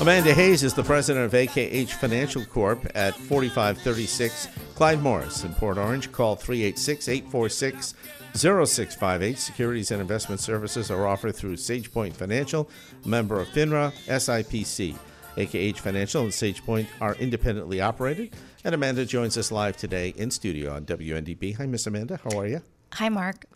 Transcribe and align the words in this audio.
Amanda 0.00 0.34
Hayes 0.34 0.62
is 0.62 0.74
the 0.74 0.82
president 0.84 1.24
of 1.24 1.32
AKH 1.32 1.90
Financial 1.92 2.44
Corp 2.44 2.86
at 2.94 3.14
4536 3.16 4.48
Clyde 4.74 5.02
Morris 5.02 5.42
in 5.42 5.52
Port 5.54 5.78
Orange. 5.78 6.12
Call 6.12 6.36
386 6.36 7.08
846 7.08 7.94
0658. 8.34 9.38
Securities 9.38 9.90
and 9.90 10.00
investment 10.00 10.40
services 10.40 10.90
are 10.90 11.06
offered 11.06 11.34
through 11.34 11.56
SagePoint 11.56 12.12
Financial, 12.12 12.68
member 13.06 13.40
of 13.40 13.48
FINRA, 13.48 13.92
SIPC. 14.06 14.96
AKH 15.38 15.78
Financial 15.78 16.22
and 16.22 16.30
SagePoint 16.32 16.86
are 17.00 17.14
independently 17.16 17.80
operated. 17.80 18.34
And 18.64 18.74
Amanda 18.74 19.06
joins 19.06 19.36
us 19.38 19.50
live 19.50 19.76
today 19.78 20.10
in 20.16 20.30
studio 20.30 20.74
on 20.74 20.84
WNDB. 20.84 21.56
Hi, 21.56 21.66
Miss 21.66 21.86
Amanda. 21.86 22.20
How 22.22 22.38
are 22.38 22.46
you? 22.46 22.60
Hi, 22.92 23.08
Mark. 23.08 23.46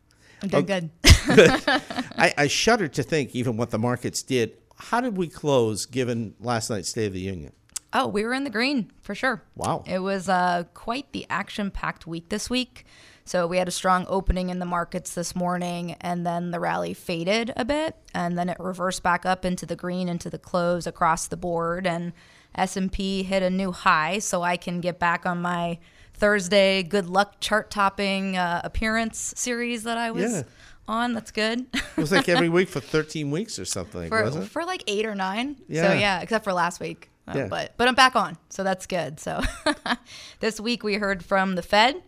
I'm 0.42 0.48
doing 0.48 0.64
Oh. 0.64 0.66
good. 0.66 0.90
I, 2.16 2.32
I 2.36 2.46
shudder 2.46 2.88
to 2.88 3.02
think 3.02 3.34
even 3.36 3.56
what 3.58 3.70
the 3.70 3.78
markets 3.78 4.22
did. 4.22 4.52
How 4.80 5.00
did 5.00 5.16
we 5.16 5.28
close 5.28 5.86
given 5.86 6.34
last 6.40 6.70
night's 6.70 6.88
State 6.88 7.06
of 7.06 7.12
the 7.12 7.20
Union? 7.20 7.52
Oh, 7.92 8.06
we 8.06 8.24
were 8.24 8.32
in 8.32 8.44
the 8.44 8.50
green 8.50 8.90
for 9.02 9.14
sure. 9.14 9.42
Wow. 9.56 9.84
It 9.86 9.98
was 9.98 10.28
uh, 10.28 10.64
quite 10.74 11.12
the 11.12 11.26
action 11.28 11.70
packed 11.70 12.06
week 12.06 12.28
this 12.28 12.48
week. 12.48 12.86
So 13.24 13.46
we 13.46 13.58
had 13.58 13.68
a 13.68 13.72
strong 13.72 14.06
opening 14.08 14.48
in 14.48 14.58
the 14.58 14.66
markets 14.66 15.14
this 15.14 15.36
morning, 15.36 15.96
and 16.00 16.26
then 16.26 16.50
the 16.50 16.58
rally 16.58 16.94
faded 16.94 17.52
a 17.56 17.64
bit, 17.64 17.94
and 18.12 18.36
then 18.36 18.48
it 18.48 18.58
reversed 18.58 19.02
back 19.02 19.24
up 19.24 19.44
into 19.44 19.66
the 19.66 19.76
green 19.76 20.08
into 20.08 20.30
the 20.30 20.38
close 20.38 20.86
across 20.86 21.28
the 21.28 21.36
board, 21.36 21.86
and 21.86 22.12
S&P 22.56 23.22
hit 23.22 23.42
a 23.42 23.50
new 23.50 23.70
high. 23.70 24.18
So 24.18 24.42
I 24.42 24.56
can 24.56 24.80
get 24.80 24.98
back 24.98 25.26
on 25.26 25.42
my 25.42 25.78
Thursday 26.14 26.82
good 26.82 27.06
luck 27.06 27.36
chart 27.40 27.70
topping 27.70 28.36
uh, 28.36 28.60
appearance 28.64 29.32
series 29.36 29.84
that 29.84 29.96
I 29.96 30.10
was 30.10 30.32
Yeah. 30.32 30.42
On. 30.90 31.14
That's 31.14 31.30
good. 31.30 31.66
It 31.72 31.96
was 31.96 32.12
like 32.12 32.28
every 32.28 32.48
week 32.48 32.68
for 32.68 32.80
13 32.96 33.30
weeks 33.30 33.58
or 33.58 33.64
something, 33.64 34.08
for, 34.08 34.22
wasn't 34.22 34.44
it? 34.44 34.50
for 34.50 34.64
like 34.64 34.82
eight 34.86 35.06
or 35.06 35.14
nine. 35.14 35.56
Yeah. 35.68 35.88
So 35.88 35.94
yeah, 35.94 36.20
except 36.20 36.44
for 36.44 36.52
last 36.52 36.80
week. 36.80 37.08
Uh, 37.28 37.32
Yeah. 37.36 37.46
But 37.48 37.74
but 37.76 37.86
I'm 37.88 37.94
back 37.94 38.16
on, 38.16 38.36
so 38.48 38.62
that's 38.64 38.86
good. 38.86 39.20
So 39.20 39.40
this 40.40 40.60
week 40.60 40.82
we 40.82 40.94
heard 40.94 41.24
from 41.24 41.54
the 41.54 41.62
Fed. 41.62 42.02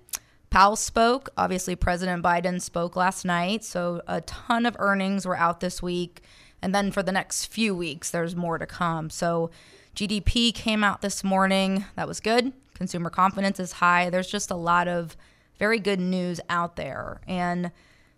Powell 0.50 0.76
spoke. 0.76 1.30
Obviously, 1.38 1.76
President 1.76 2.22
Biden 2.22 2.60
spoke 2.60 2.94
last 2.96 3.24
night. 3.24 3.64
So 3.64 4.02
a 4.06 4.20
ton 4.22 4.66
of 4.66 4.76
earnings 4.78 5.24
were 5.24 5.36
out 5.36 5.60
this 5.60 5.82
week, 5.82 6.22
and 6.60 6.74
then 6.74 6.90
for 6.92 7.02
the 7.02 7.12
next 7.12 7.46
few 7.46 7.74
weeks, 7.74 8.10
there's 8.10 8.36
more 8.36 8.58
to 8.58 8.66
come. 8.66 9.08
So 9.08 9.50
GDP 9.96 10.52
came 10.54 10.82
out 10.84 11.00
this 11.02 11.22
morning. 11.24 11.84
That 11.96 12.08
was 12.08 12.20
good. 12.20 12.52
Consumer 12.74 13.10
confidence 13.10 13.60
is 13.60 13.72
high. 13.72 14.10
There's 14.10 14.30
just 14.30 14.50
a 14.50 14.56
lot 14.56 14.88
of 14.88 15.16
very 15.58 15.78
good 15.78 16.00
news 16.00 16.40
out 16.50 16.76
there, 16.76 17.20
and 17.28 17.70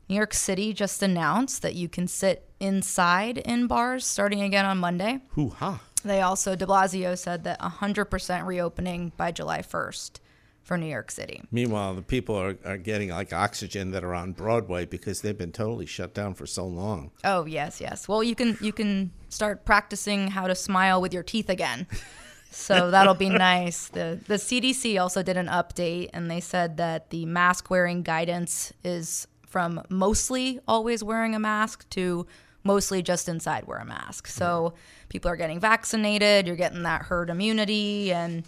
New 0.08 0.16
York 0.16 0.34
City 0.34 0.72
just 0.72 1.02
announced 1.02 1.62
that 1.62 1.74
you 1.74 1.88
can 1.88 2.06
sit 2.06 2.48
inside 2.60 3.38
in 3.38 3.66
bars 3.66 4.06
starting 4.06 4.42
again 4.42 4.64
on 4.64 4.78
Monday. 4.78 5.20
Hoo 5.30 5.50
ha. 5.50 5.80
They 6.04 6.20
also, 6.20 6.54
de 6.54 6.66
Blasio 6.66 7.16
said 7.16 7.44
that 7.44 7.60
100% 7.60 8.46
reopening 8.46 9.12
by 9.16 9.32
July 9.32 9.62
1st 9.62 10.20
for 10.62 10.76
New 10.76 10.86
York 10.86 11.10
City. 11.10 11.42
Meanwhile, 11.50 11.94
the 11.94 12.02
people 12.02 12.36
are, 12.36 12.56
are 12.64 12.76
getting 12.78 13.10
like 13.10 13.32
oxygen 13.32 13.90
that 13.92 14.02
are 14.02 14.14
on 14.14 14.32
Broadway 14.32 14.86
because 14.86 15.20
they've 15.20 15.36
been 15.36 15.52
totally 15.52 15.86
shut 15.86 16.14
down 16.14 16.34
for 16.34 16.46
so 16.46 16.66
long. 16.66 17.10
Oh 17.22 17.44
yes, 17.44 17.80
yes. 17.80 18.08
Well, 18.08 18.24
you 18.24 18.34
can 18.34 18.56
you 18.60 18.72
can 18.72 19.12
start 19.28 19.64
practicing 19.64 20.28
how 20.28 20.46
to 20.46 20.54
smile 20.54 21.00
with 21.00 21.12
your 21.12 21.22
teeth 21.22 21.50
again. 21.50 21.86
So 22.50 22.90
that'll 22.90 23.14
be 23.14 23.28
nice. 23.50 23.88
The 23.88 24.18
the 24.26 24.36
CDC 24.36 25.00
also 25.00 25.22
did 25.22 25.36
an 25.36 25.48
update 25.48 26.08
and 26.14 26.30
they 26.30 26.40
said 26.40 26.78
that 26.78 27.10
the 27.10 27.26
mask 27.26 27.68
wearing 27.68 28.02
guidance 28.02 28.72
is 28.82 29.26
from 29.54 29.80
mostly 29.88 30.58
always 30.66 31.04
wearing 31.04 31.32
a 31.32 31.38
mask 31.38 31.88
to 31.88 32.26
mostly 32.64 33.00
just 33.02 33.28
inside 33.28 33.68
wear 33.68 33.78
a 33.78 33.84
mask. 33.84 34.26
So 34.26 34.74
people 35.08 35.30
are 35.30 35.36
getting 35.36 35.60
vaccinated, 35.60 36.48
you're 36.48 36.56
getting 36.56 36.82
that 36.82 37.02
herd 37.02 37.30
immunity 37.30 38.12
and 38.12 38.42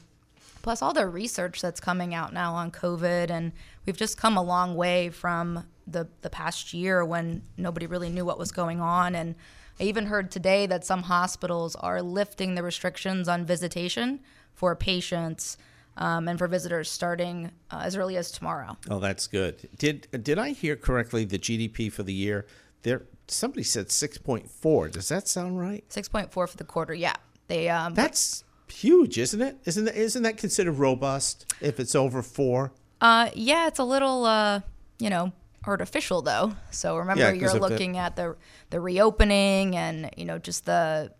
plus 0.63 0.83
all 0.83 0.93
the 0.93 1.07
research 1.07 1.63
that's 1.63 1.79
coming 1.79 2.13
out 2.13 2.33
now 2.33 2.55
on 2.55 2.73
COVID 2.73 3.31
and 3.31 3.53
we've 3.87 3.97
just 3.97 4.19
come 4.19 4.37
a 4.37 4.43
long 4.43 4.75
way 4.75 5.09
from 5.11 5.63
the 5.87 6.09
the 6.23 6.31
past 6.31 6.75
year 6.75 7.05
when 7.05 7.45
nobody 7.57 7.87
really 7.87 8.11
knew 8.11 8.25
what 8.25 8.37
was 8.37 8.51
going 8.51 8.81
on 8.81 9.15
and 9.15 9.37
I 9.79 9.85
even 9.85 10.07
heard 10.07 10.33
today 10.33 10.67
that 10.67 10.85
some 10.85 11.05
hospitals 11.05 11.77
are 11.77 12.03
lifting 12.03 12.57
the 12.57 12.65
restrictions 12.65 13.29
on 13.29 13.45
visitation 13.45 14.19
for 14.55 14.75
patients 14.75 15.57
um, 15.99 16.29
and 16.29 16.39
for 16.39 16.47
visitors 16.49 16.91
starting 16.91 17.51
uh, 17.71 17.81
as 17.85 17.97
early 17.97 18.17
as 18.17 18.31
tomorrow. 18.31 18.77
Oh, 18.91 18.99
that's 18.99 19.27
good. 19.27 19.69
Did 19.79 20.09
did 20.23 20.39
I 20.39 20.51
hear 20.51 20.77
correctly? 20.77 21.25
The 21.25 21.39
GDP 21.39 21.91
for 21.93 22.03
the 22.03 22.13
year 22.15 22.47
there 22.83 23.03
somebody 23.29 23.63
said 23.65 23.89
6.4. 23.89 24.93
Does 24.93 25.09
that 25.09 25.27
sound 25.29 25.59
right? 25.59 25.85
6.4 25.89 26.31
for 26.31 26.47
the 26.57 26.65
quarter. 26.65 26.95
Yeah. 26.95 27.15
They 27.49 27.69
um 27.69 27.95
That's 27.95 28.45
huge, 28.69 29.19
isn't 29.19 29.41
it? 29.41 29.57
Isn't 29.65 29.85
that, 29.87 29.97
isn't 29.97 30.23
that 30.23 30.37
considered 30.37 30.73
robust 30.73 31.53
if 31.61 31.81
it's 31.81 31.95
over 31.95 32.23
4? 32.23 32.73
Uh, 33.01 33.31
yeah, 33.35 33.67
it's 33.67 33.79
a 33.79 33.85
little, 33.85 34.25
uh, 34.25 34.61
you 34.99 35.11
know, 35.11 35.33
artificial 35.67 36.23
though. 36.23 36.55
So 36.71 36.97
remember, 36.97 37.23
Yeah, 37.23 37.33
you're 37.33 37.51
the- 37.53 37.59
looking 37.61 37.97
at 37.99 38.17
the 38.17 38.37
the 38.71 38.81
reopening 38.81 39.77
and 39.77 40.11
you 40.17 40.25
know 40.25 40.39
just 40.39 40.65
the 40.67 41.13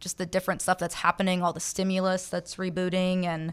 just 0.00 0.16
the 0.18 0.26
different 0.26 0.62
stuff 0.62 0.78
that's 0.78 0.94
happening, 0.94 1.42
all 1.42 1.52
the 1.52 1.60
stimulus 1.60 2.26
that's 2.28 2.56
rebooting, 2.56 3.24
and 3.26 3.52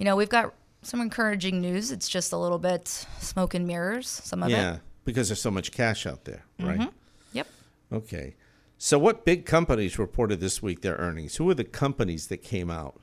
you 0.00 0.04
know 0.06 0.16
we've 0.16 0.28
got 0.28 0.52
some 0.82 1.00
encouraging 1.00 1.60
news. 1.60 1.92
It's 1.92 2.08
just 2.08 2.32
a 2.32 2.36
little 2.38 2.58
bit 2.58 2.88
smoke 2.88 3.54
and 3.54 3.66
mirrors. 3.66 4.08
Some 4.08 4.42
of 4.42 4.50
Yeah, 4.50 4.56
it. 4.56 4.60
Yeah, 4.60 4.76
because 5.04 5.28
there's 5.28 5.40
so 5.42 5.50
much 5.50 5.70
cash 5.70 6.06
out 6.06 6.24
there, 6.24 6.42
right? 6.58 6.90
Yep. 7.32 7.46
Okay. 7.92 8.34
So 8.78 8.98
what 8.98 9.26
big 9.26 9.44
companies 9.44 9.98
reported 9.98 10.40
this 10.40 10.62
week 10.62 10.80
their 10.80 10.96
earnings? 10.96 11.36
Who 11.36 11.48
are 11.50 11.54
the 11.54 11.64
companies 11.64 12.28
that 12.28 12.38
came 12.38 12.70
out? 12.70 12.98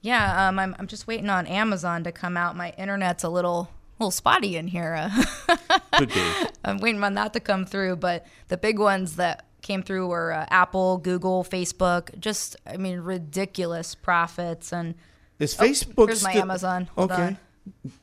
Yeah. 0.00 0.48
Um, 0.48 0.58
I'm 0.58 0.74
I'm 0.78 0.86
just 0.86 1.06
waiting 1.06 1.28
on 1.28 1.46
Amazon 1.46 2.04
to 2.04 2.12
come 2.12 2.38
out. 2.38 2.56
My 2.56 2.70
internet's 2.78 3.22
a 3.22 3.28
little 3.28 3.68
little 3.98 4.10
spotty 4.10 4.56
in 4.56 4.66
here. 4.66 5.10
Could 5.92 6.08
be. 6.08 6.32
I'm 6.64 6.78
waiting 6.78 7.04
on 7.04 7.14
that 7.14 7.34
to 7.34 7.40
come 7.40 7.66
through. 7.66 7.96
But 7.96 8.26
the 8.48 8.56
big 8.56 8.78
ones 8.78 9.16
that 9.16 9.44
came 9.60 9.82
through 9.82 10.06
were 10.08 10.32
uh, 10.32 10.46
Apple, 10.48 10.96
Google, 10.96 11.44
Facebook. 11.44 12.18
Just, 12.18 12.56
I 12.66 12.78
mean, 12.78 13.00
ridiculous 13.00 13.94
profits. 13.94 14.72
And 14.72 14.94
Is 15.40 15.54
Facebook 15.54 16.06
here's 16.08 16.22
my 16.22 16.34
Amazon. 16.34 16.88
Hold 16.94 17.10
okay. 17.10 17.22
on. 17.22 17.38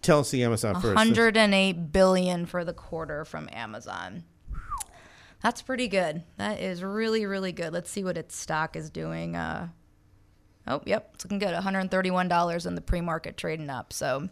Tell 0.02 0.20
us 0.20 0.32
the 0.32 0.44
Amazon 0.44 0.76
first. 0.76 0.96
108 0.96 1.92
billion 1.92 2.46
for 2.46 2.66
the 2.66 2.74
quarter 2.74 3.24
from 3.26 3.48
Amazon. 3.52 4.24
That's 5.42 5.62
pretty 5.62 5.88
good. 5.88 6.24
That 6.38 6.60
is 6.60 6.84
really, 6.84 7.26
really 7.26 7.52
good. 7.52 7.72
Let's 7.74 7.92
see 7.92 8.04
what 8.04 8.18
its 8.18 8.36
stock 8.36 8.76
is 8.76 8.90
doing. 8.90 9.36
Uh, 9.36 9.70
oh, 10.68 10.82
yep, 10.86 11.12
it's 11.14 11.26
looking 11.26 11.40
good. 11.40 11.54
$131 11.54 12.66
in 12.66 12.76
the 12.76 12.82
pre-market 12.82 13.38
trading 13.38 13.70
up. 13.70 13.94
So 13.94 14.30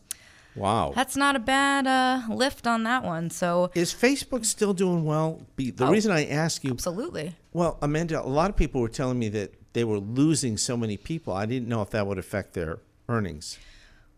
Wow. 0.55 0.93
that's 0.95 1.15
not 1.15 1.35
a 1.35 1.39
bad 1.39 1.85
uh, 1.85 2.21
lift 2.33 2.65
on 2.65 2.83
that 2.83 3.03
one. 3.03 3.29
So 3.29 3.69
Is 3.75 3.93
Facebook 3.93 4.45
still 4.45 4.73
doing 4.73 5.05
well? 5.05 5.41
The 5.57 5.73
Oh. 5.79 5.91
reason 5.91 6.11
I 6.11 6.25
ask 6.25 6.63
you, 6.63 6.71
absolutely. 6.71 7.35
well, 7.53 7.77
Amanda, 7.81 8.19
a 8.19 8.25
lot 8.25 8.49
of 8.49 8.55
people 8.55 8.81
were 8.81 8.89
telling 8.89 9.19
me 9.19 9.29
that 9.29 9.53
they 9.73 9.83
were 9.83 9.99
losing 9.99 10.57
so 10.57 10.75
many 10.75 10.97
people. 10.97 11.33
I 11.33 11.45
didn't 11.45 11.67
know 11.67 11.81
if 11.83 11.91
that 11.91 12.07
would 12.07 12.17
affect 12.17 12.53
their 12.53 12.79
earnings. 13.09 13.57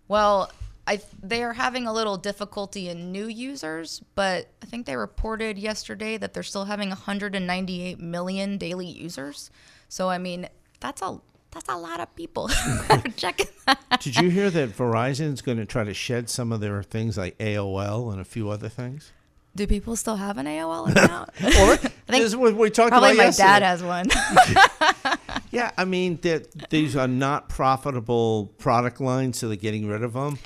Well, 0.07 0.51
I 0.87 1.01
they 1.21 1.43
are 1.43 1.53
having 1.53 1.85
a 1.85 1.93
little 1.93 2.17
difficulty 2.17 2.87
in 2.87 3.11
new 3.11 3.27
users, 3.27 4.01
but 4.15 4.47
I 4.61 4.65
think 4.65 4.85
they 4.85 4.95
reported 4.95 5.57
yesterday 5.57 6.17
that 6.17 6.33
they're 6.33 6.43
still 6.43 6.65
having 6.65 6.89
198 6.89 7.99
million 7.99 8.57
daily 8.57 8.87
users. 8.87 9.51
So 9.89 10.09
I 10.09 10.17
mean, 10.17 10.47
that's 10.79 11.01
a 11.01 11.19
that's 11.51 11.69
a 11.69 11.75
lot 11.75 11.99
of 11.99 12.15
people 12.15 12.47
checking 13.17 13.47
that. 13.65 13.99
Did 13.99 14.15
you 14.15 14.29
hear 14.29 14.49
that 14.49 14.69
Verizon's 14.69 15.41
going 15.41 15.57
to 15.57 15.65
try 15.65 15.83
to 15.83 15.93
shed 15.93 16.29
some 16.29 16.51
of 16.51 16.61
their 16.61 16.83
things 16.83 17.17
like 17.17 17.37
AOL 17.37 18.11
and 18.11 18.21
a 18.21 18.25
few 18.25 18.49
other 18.49 18.69
things? 18.69 19.11
Do 19.57 19.67
people 19.67 19.95
still 19.95 20.15
have 20.15 20.37
an 20.37 20.45
AOL 20.45 20.91
account? 20.95 21.29
Or 21.41 21.71
I 22.07 22.11
think 22.11 22.23
is 22.23 22.35
what 22.35 22.53
we 22.55 22.69
talked 22.69 22.89
probably 22.91 23.09
about 23.11 23.17
my 23.17 23.23
yesterday. 23.25 23.47
dad 23.47 23.63
has 23.63 23.83
one. 23.83 24.05
Yeah, 25.51 25.71
I 25.77 25.85
mean 25.85 26.19
that 26.23 26.69
these 26.69 26.95
are 26.95 27.07
not 27.07 27.47
profitable 27.49 28.47
product 28.57 28.99
lines, 28.99 29.39
so 29.39 29.47
they're 29.47 29.55
getting 29.55 29.87
rid 29.87 30.03
of 30.03 30.13
them. 30.13 30.37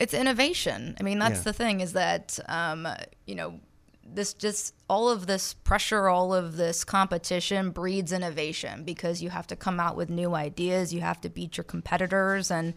it's 0.00 0.12
innovation. 0.12 0.96
I 1.00 1.02
mean, 1.04 1.18
that's 1.18 1.38
Yeah. 1.40 1.44
the 1.44 1.52
thing 1.52 1.80
is 1.80 1.92
that 1.94 2.38
um, 2.48 2.86
you 3.26 3.34
know 3.36 3.60
this 4.04 4.34
just 4.34 4.74
all 4.90 5.08
of 5.08 5.26
this 5.26 5.54
pressure, 5.54 6.08
all 6.08 6.34
of 6.34 6.56
this 6.56 6.84
competition 6.84 7.70
breeds 7.70 8.10
innovation 8.12 8.82
because 8.84 9.22
you 9.22 9.30
have 9.30 9.46
to 9.46 9.56
come 9.56 9.78
out 9.80 9.96
with 9.96 10.10
new 10.10 10.34
ideas, 10.34 10.92
you 10.92 11.00
have 11.02 11.20
to 11.22 11.28
beat 11.30 11.56
your 11.56 11.64
competitors, 11.64 12.50
and 12.50 12.74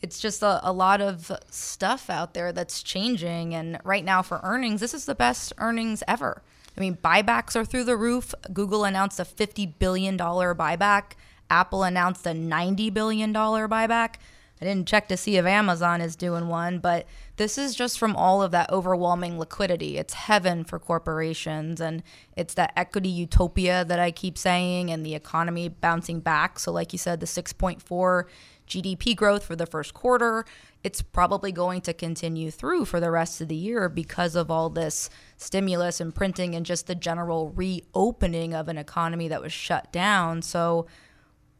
it's 0.00 0.20
just 0.20 0.42
a, 0.42 0.60
a 0.62 0.72
lot 0.72 1.00
of 1.00 1.32
stuff 1.50 2.08
out 2.08 2.34
there 2.34 2.52
that's 2.52 2.82
changing. 2.82 3.54
And 3.54 3.78
right 3.84 4.04
now 4.04 4.22
for 4.22 4.40
earnings, 4.42 4.80
this 4.80 4.94
is 4.94 5.06
the 5.06 5.14
best 5.14 5.52
earnings 5.58 6.02
ever. 6.06 6.42
I 6.76 6.80
mean, 6.80 6.96
buybacks 6.96 7.56
are 7.56 7.64
through 7.64 7.84
the 7.84 7.96
roof. 7.96 8.34
Google 8.52 8.84
announced 8.84 9.18
a 9.18 9.24
$50 9.24 9.74
billion 9.78 10.16
buyback. 10.16 11.12
Apple 11.50 11.82
announced 11.82 12.26
a 12.26 12.30
$90 12.30 12.92
billion 12.94 13.32
buyback. 13.32 14.14
I 14.60 14.64
didn't 14.64 14.88
check 14.88 15.08
to 15.08 15.16
see 15.16 15.36
if 15.36 15.46
Amazon 15.46 16.00
is 16.00 16.16
doing 16.16 16.48
one, 16.48 16.80
but 16.80 17.06
this 17.36 17.58
is 17.58 17.76
just 17.76 17.98
from 17.98 18.16
all 18.16 18.42
of 18.42 18.50
that 18.50 18.70
overwhelming 18.70 19.38
liquidity. 19.38 19.98
It's 19.98 20.14
heaven 20.14 20.64
for 20.64 20.80
corporations, 20.80 21.80
and 21.80 22.02
it's 22.36 22.54
that 22.54 22.72
equity 22.76 23.08
utopia 23.08 23.84
that 23.84 24.00
I 24.00 24.10
keep 24.10 24.36
saying, 24.36 24.90
and 24.90 25.06
the 25.06 25.14
economy 25.14 25.68
bouncing 25.68 26.18
back. 26.18 26.58
So, 26.58 26.72
like 26.72 26.92
you 26.92 26.98
said, 26.98 27.20
the 27.20 27.26
6.4 27.26 28.24
GDP 28.68 29.16
growth 29.16 29.44
for 29.44 29.56
the 29.56 29.66
first 29.66 29.94
quarter, 29.94 30.44
it's 30.84 31.02
probably 31.02 31.52
going 31.52 31.80
to 31.82 31.92
continue 31.92 32.50
through 32.50 32.84
for 32.84 33.00
the 33.00 33.10
rest 33.10 33.40
of 33.40 33.48
the 33.48 33.56
year 33.56 33.88
because 33.88 34.36
of 34.36 34.50
all 34.50 34.70
this 34.70 35.10
stimulus 35.36 36.00
and 36.00 36.14
printing 36.14 36.54
and 36.54 36.64
just 36.64 36.86
the 36.86 36.94
general 36.94 37.50
reopening 37.50 38.54
of 38.54 38.68
an 38.68 38.78
economy 38.78 39.28
that 39.28 39.42
was 39.42 39.52
shut 39.52 39.90
down. 39.92 40.42
So, 40.42 40.86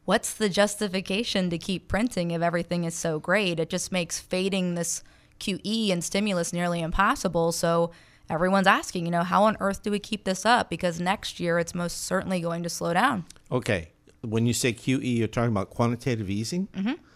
what's 0.04 0.32
the 0.32 0.48
justification 0.48 1.50
to 1.50 1.58
keep 1.58 1.88
printing 1.88 2.30
if 2.30 2.42
everything 2.42 2.84
is 2.84 2.94
so 2.94 3.18
great? 3.18 3.60
It 3.60 3.68
just 3.68 3.92
makes 3.92 4.18
fading 4.18 4.74
this 4.74 5.02
QE 5.38 5.92
and 5.92 6.02
stimulus 6.02 6.52
nearly 6.52 6.80
impossible. 6.80 7.52
So 7.52 7.90
everyone's 8.30 8.66
asking, 8.66 9.04
you 9.04 9.10
know, 9.10 9.22
how 9.22 9.44
on 9.44 9.56
earth 9.60 9.82
do 9.82 9.90
we 9.90 9.98
keep 9.98 10.24
this 10.24 10.44
up? 10.44 10.70
Because 10.70 11.00
next 11.00 11.40
year 11.40 11.58
it's 11.58 11.74
most 11.74 12.04
certainly 12.04 12.40
going 12.40 12.62
to 12.62 12.68
slow 12.68 12.92
down. 12.92 13.24
Okay, 13.50 13.90
when 14.22 14.46
you 14.46 14.52
say 14.52 14.72
QE, 14.72 15.00
you're 15.02 15.28
talking 15.28 15.50
about 15.50 15.70
quantitative 15.70 16.28
easing. 16.30 16.68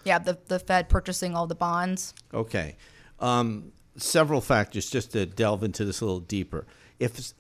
Yeah, 0.05 0.19
the, 0.19 0.39
the 0.49 0.59
Fed 0.59 0.89
purchasing 0.89 1.35
all 1.35 1.47
the 1.47 1.55
bonds. 1.55 2.15
Okay. 2.33 2.77
Um, 3.21 3.73
several 3.97 4.41
factors 4.41 4.91
just 4.91 5.13
to 5.13 5.27
delve 5.27 5.63
into 5.63 5.85
this 5.85 6.01
a 6.01 6.05
little 6.05 6.21
deeper. 6.21 6.67
If 6.99 7.33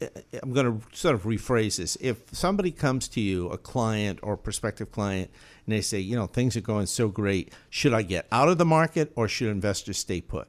I'm 0.42 0.52
going 0.52 0.80
to 0.80 0.96
sort 0.96 1.14
of 1.14 1.22
rephrase 1.22 1.76
this, 1.76 1.96
if 2.00 2.22
somebody 2.32 2.72
comes 2.72 3.06
to 3.08 3.20
you, 3.20 3.48
a 3.48 3.58
client 3.58 4.18
or 4.22 4.36
prospective 4.36 4.90
client, 4.90 5.30
and 5.66 5.72
they 5.72 5.80
say, 5.80 6.00
you 6.00 6.16
know, 6.16 6.26
things 6.26 6.56
are 6.56 6.60
going 6.60 6.86
so 6.86 7.08
great, 7.08 7.52
should 7.70 7.94
I 7.94 8.02
get 8.02 8.26
out 8.32 8.48
of 8.48 8.58
the 8.58 8.64
market 8.64 9.12
or 9.14 9.28
should 9.28 9.48
investors 9.48 9.98
stay 9.98 10.20
put? 10.20 10.48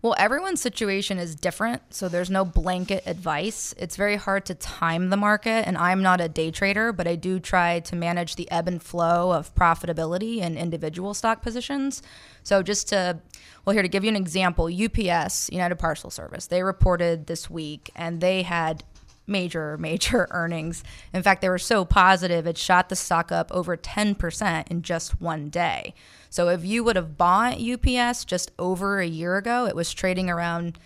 Well, 0.00 0.14
everyone's 0.16 0.60
situation 0.60 1.18
is 1.18 1.34
different, 1.34 1.82
so 1.92 2.08
there's 2.08 2.30
no 2.30 2.44
blanket 2.44 3.02
advice. 3.04 3.74
It's 3.76 3.96
very 3.96 4.14
hard 4.14 4.46
to 4.46 4.54
time 4.54 5.10
the 5.10 5.16
market, 5.16 5.66
and 5.66 5.76
I'm 5.76 6.02
not 6.02 6.20
a 6.20 6.28
day 6.28 6.52
trader, 6.52 6.92
but 6.92 7.08
I 7.08 7.16
do 7.16 7.40
try 7.40 7.80
to 7.80 7.96
manage 7.96 8.36
the 8.36 8.48
ebb 8.48 8.68
and 8.68 8.80
flow 8.80 9.32
of 9.32 9.52
profitability 9.56 10.38
in 10.38 10.56
individual 10.56 11.14
stock 11.14 11.42
positions. 11.42 12.00
So, 12.44 12.62
just 12.62 12.88
to, 12.90 13.18
well, 13.64 13.74
here 13.74 13.82
to 13.82 13.88
give 13.88 14.04
you 14.04 14.10
an 14.10 14.14
example 14.14 14.66
UPS, 14.66 15.50
United 15.50 15.80
Parcel 15.80 16.10
Service, 16.10 16.46
they 16.46 16.62
reported 16.62 17.26
this 17.26 17.50
week 17.50 17.90
and 17.96 18.20
they 18.20 18.42
had 18.42 18.84
major, 19.26 19.76
major 19.80 20.28
earnings. 20.30 20.84
In 21.12 21.24
fact, 21.24 21.40
they 21.40 21.48
were 21.48 21.58
so 21.58 21.84
positive, 21.84 22.46
it 22.46 22.56
shot 22.56 22.88
the 22.88 22.94
stock 22.94 23.32
up 23.32 23.50
over 23.50 23.76
10% 23.76 24.68
in 24.68 24.82
just 24.82 25.20
one 25.20 25.48
day. 25.48 25.92
So 26.30 26.48
if 26.48 26.64
you 26.64 26.84
would 26.84 26.96
have 26.96 27.16
bought 27.16 27.60
UPS 27.60 28.24
just 28.24 28.50
over 28.58 29.00
a 29.00 29.06
year 29.06 29.36
ago, 29.36 29.66
it 29.66 29.74
was 29.74 29.92
trading 29.92 30.28
around 30.28 30.78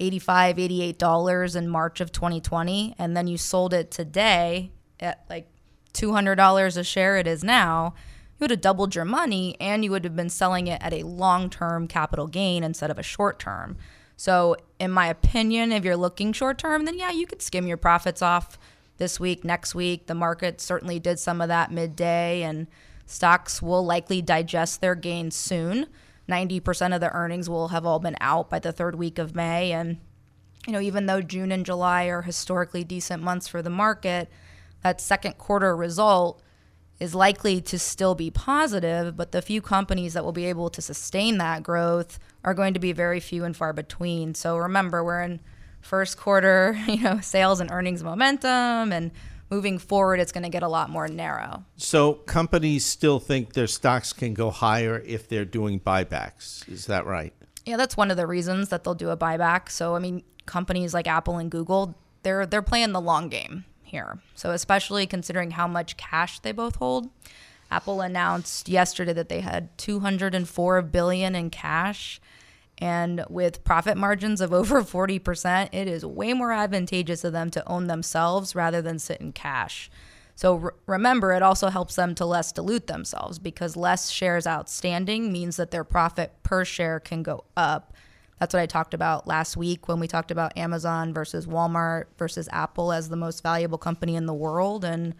$85, 0.00 0.94
$88 0.96 1.56
in 1.56 1.68
March 1.68 2.00
of 2.00 2.12
2020. 2.12 2.94
And 2.98 3.16
then 3.16 3.26
you 3.26 3.38
sold 3.38 3.72
it 3.72 3.90
today 3.90 4.70
at 5.00 5.24
like 5.28 5.48
$200 5.94 6.76
a 6.76 6.84
share, 6.84 7.16
it 7.16 7.26
is 7.26 7.44
now. 7.44 7.94
You 8.38 8.44
would 8.44 8.50
have 8.50 8.60
doubled 8.60 8.94
your 8.94 9.04
money 9.04 9.56
and 9.60 9.84
you 9.84 9.90
would 9.90 10.04
have 10.04 10.14
been 10.14 10.30
selling 10.30 10.68
it 10.68 10.80
at 10.82 10.92
a 10.92 11.02
long 11.02 11.50
term 11.50 11.88
capital 11.88 12.26
gain 12.26 12.62
instead 12.62 12.90
of 12.90 12.98
a 12.98 13.02
short 13.02 13.38
term. 13.38 13.76
So, 14.16 14.56
in 14.80 14.90
my 14.90 15.06
opinion, 15.06 15.70
if 15.70 15.84
you're 15.84 15.96
looking 15.96 16.32
short 16.32 16.58
term, 16.58 16.84
then 16.84 16.98
yeah, 16.98 17.12
you 17.12 17.26
could 17.26 17.40
skim 17.40 17.68
your 17.68 17.76
profits 17.76 18.20
off 18.20 18.58
this 18.98 19.20
week, 19.20 19.44
next 19.44 19.76
week. 19.76 20.06
The 20.06 20.14
market 20.14 20.60
certainly 20.60 20.98
did 20.98 21.20
some 21.20 21.40
of 21.40 21.48
that 21.48 21.70
midday, 21.70 22.42
and 22.42 22.66
stocks 23.08 23.62
will 23.62 23.84
likely 23.84 24.20
digest 24.20 24.80
their 24.80 24.94
gains 24.94 25.34
soon. 25.34 25.86
90% 26.28 26.94
of 26.94 27.00
the 27.00 27.10
earnings 27.12 27.48
will 27.48 27.68
have 27.68 27.86
all 27.86 27.98
been 27.98 28.16
out 28.20 28.50
by 28.50 28.58
the 28.58 28.70
third 28.70 28.94
week 28.94 29.18
of 29.18 29.34
May. 29.34 29.72
And, 29.72 29.98
you 30.66 30.74
know, 30.74 30.80
even 30.80 31.06
though 31.06 31.22
June 31.22 31.50
and 31.50 31.64
July 31.64 32.04
are 32.04 32.22
historically 32.22 32.84
decent 32.84 33.22
months 33.22 33.48
for 33.48 33.62
the 33.62 33.70
market, 33.70 34.28
that 34.82 35.00
second 35.00 35.38
quarter 35.38 35.74
result 35.74 36.42
is 37.00 37.14
likely 37.14 37.60
to 37.62 37.78
still 37.78 38.14
be 38.14 38.30
positive, 38.30 39.16
but 39.16 39.32
the 39.32 39.40
few 39.40 39.62
companies 39.62 40.12
that 40.14 40.24
will 40.24 40.32
be 40.32 40.46
able 40.46 40.68
to 40.68 40.82
sustain 40.82 41.38
that 41.38 41.62
growth 41.62 42.18
are 42.44 42.54
going 42.54 42.74
to 42.74 42.80
be 42.80 42.92
very 42.92 43.20
few 43.20 43.44
and 43.44 43.56
far 43.56 43.72
between. 43.72 44.34
So 44.34 44.56
remember, 44.58 45.02
we're 45.02 45.22
in 45.22 45.40
first 45.80 46.18
quarter, 46.18 46.78
you 46.86 47.02
know, 47.02 47.20
sales 47.20 47.60
and 47.60 47.70
earnings 47.70 48.02
momentum 48.02 48.92
and 48.92 49.12
moving 49.50 49.78
forward 49.78 50.20
it's 50.20 50.32
going 50.32 50.42
to 50.44 50.48
get 50.48 50.62
a 50.62 50.68
lot 50.68 50.90
more 50.90 51.08
narrow. 51.08 51.64
So 51.76 52.14
companies 52.14 52.84
still 52.84 53.18
think 53.18 53.52
their 53.54 53.66
stocks 53.66 54.12
can 54.12 54.34
go 54.34 54.50
higher 54.50 55.02
if 55.06 55.28
they're 55.28 55.44
doing 55.44 55.80
buybacks. 55.80 56.68
Is 56.68 56.86
that 56.86 57.06
right? 57.06 57.32
Yeah, 57.64 57.76
that's 57.76 57.96
one 57.96 58.10
of 58.10 58.16
the 58.16 58.26
reasons 58.26 58.70
that 58.70 58.84
they'll 58.84 58.94
do 58.94 59.10
a 59.10 59.16
buyback. 59.16 59.70
So 59.70 59.94
I 59.94 59.98
mean, 59.98 60.22
companies 60.46 60.94
like 60.94 61.06
Apple 61.06 61.38
and 61.38 61.50
Google, 61.50 61.94
they're 62.22 62.46
they're 62.46 62.62
playing 62.62 62.92
the 62.92 63.00
long 63.00 63.28
game 63.28 63.64
here. 63.82 64.20
So 64.34 64.50
especially 64.50 65.06
considering 65.06 65.52
how 65.52 65.66
much 65.66 65.96
cash 65.96 66.40
they 66.40 66.52
both 66.52 66.76
hold. 66.76 67.10
Apple 67.70 68.00
announced 68.00 68.68
yesterday 68.68 69.12
that 69.12 69.28
they 69.28 69.40
had 69.40 69.76
204 69.76 70.80
billion 70.82 71.34
in 71.34 71.50
cash 71.50 72.18
and 72.78 73.24
with 73.28 73.64
profit 73.64 73.96
margins 73.96 74.40
of 74.40 74.52
over 74.52 74.82
40%, 74.82 75.68
it 75.72 75.88
is 75.88 76.04
way 76.04 76.32
more 76.32 76.52
advantageous 76.52 77.22
to 77.22 77.30
them 77.30 77.50
to 77.50 77.68
own 77.68 77.86
themselves 77.86 78.54
rather 78.54 78.80
than 78.80 78.98
sit 78.98 79.20
in 79.20 79.32
cash. 79.32 79.90
So 80.34 80.54
re- 80.54 80.70
remember, 80.86 81.32
it 81.32 81.42
also 81.42 81.68
helps 81.68 81.96
them 81.96 82.14
to 82.14 82.24
less 82.24 82.52
dilute 82.52 82.86
themselves 82.86 83.40
because 83.40 83.76
less 83.76 84.08
shares 84.08 84.46
outstanding 84.46 85.32
means 85.32 85.56
that 85.56 85.72
their 85.72 85.82
profit 85.82 86.32
per 86.44 86.64
share 86.64 87.00
can 87.00 87.24
go 87.24 87.42
up. 87.56 87.92
That's 88.38 88.54
what 88.54 88.60
I 88.60 88.66
talked 88.66 88.94
about 88.94 89.26
last 89.26 89.56
week 89.56 89.88
when 89.88 89.98
we 89.98 90.06
talked 90.06 90.30
about 90.30 90.56
Amazon 90.56 91.12
versus 91.12 91.46
Walmart 91.46 92.04
versus 92.18 92.48
Apple 92.52 92.92
as 92.92 93.08
the 93.08 93.16
most 93.16 93.42
valuable 93.42 93.78
company 93.78 94.14
in 94.14 94.26
the 94.26 94.34
world. 94.34 94.84
And, 94.84 95.14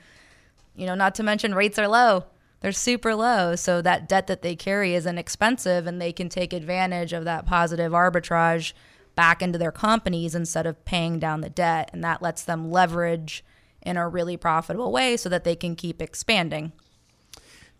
you 0.76 0.86
know, 0.86 0.94
not 0.94 1.16
to 1.16 1.24
mention 1.24 1.52
rates 1.52 1.80
are 1.80 1.88
low. 1.88 2.24
They're 2.60 2.72
super 2.72 3.14
low. 3.14 3.54
So 3.56 3.80
that 3.82 4.08
debt 4.08 4.26
that 4.26 4.42
they 4.42 4.56
carry 4.56 4.94
is 4.94 5.06
inexpensive 5.06 5.86
and 5.86 6.00
they 6.00 6.12
can 6.12 6.28
take 6.28 6.52
advantage 6.52 7.12
of 7.12 7.24
that 7.24 7.46
positive 7.46 7.92
arbitrage 7.92 8.72
back 9.14 9.42
into 9.42 9.58
their 9.58 9.72
companies 9.72 10.34
instead 10.34 10.66
of 10.66 10.84
paying 10.84 11.18
down 11.18 11.40
the 11.40 11.50
debt. 11.50 11.90
And 11.92 12.02
that 12.04 12.22
lets 12.22 12.44
them 12.44 12.70
leverage 12.70 13.44
in 13.82 13.96
a 13.96 14.08
really 14.08 14.36
profitable 14.36 14.92
way 14.92 15.16
so 15.16 15.28
that 15.28 15.44
they 15.44 15.56
can 15.56 15.76
keep 15.76 16.02
expanding. 16.02 16.72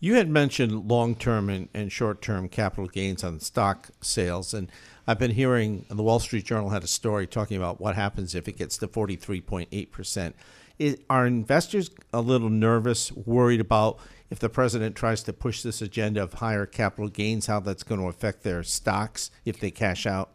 You 0.00 0.14
had 0.14 0.28
mentioned 0.28 0.88
long 0.88 1.16
term 1.16 1.50
and, 1.50 1.68
and 1.74 1.90
short 1.90 2.22
term 2.22 2.48
capital 2.48 2.86
gains 2.86 3.24
on 3.24 3.40
stock 3.40 3.90
sales. 4.00 4.54
And 4.54 4.70
I've 5.08 5.18
been 5.18 5.32
hearing 5.32 5.86
the 5.88 6.02
Wall 6.02 6.20
Street 6.20 6.44
Journal 6.44 6.70
had 6.70 6.84
a 6.84 6.88
story 6.88 7.26
talking 7.26 7.56
about 7.56 7.80
what 7.80 7.96
happens 7.96 8.34
if 8.34 8.46
it 8.46 8.56
gets 8.56 8.78
to 8.78 8.86
43.8%. 8.86 10.34
Is, 10.78 10.98
are 11.10 11.26
investors 11.26 11.90
a 12.12 12.20
little 12.20 12.50
nervous, 12.50 13.10
worried 13.10 13.60
about 13.60 13.98
if 14.30 14.38
the 14.38 14.48
president 14.48 14.94
tries 14.96 15.22
to 15.24 15.32
push 15.32 15.62
this 15.62 15.80
agenda 15.80 16.22
of 16.22 16.34
higher 16.34 16.66
capital 16.66 17.08
gains, 17.08 17.46
how 17.46 17.60
that's 17.60 17.82
going 17.82 18.00
to 18.00 18.08
affect 18.08 18.42
their 18.42 18.62
stocks 18.62 19.30
if 19.44 19.58
they 19.58 19.70
cash 19.70 20.06
out? 20.06 20.30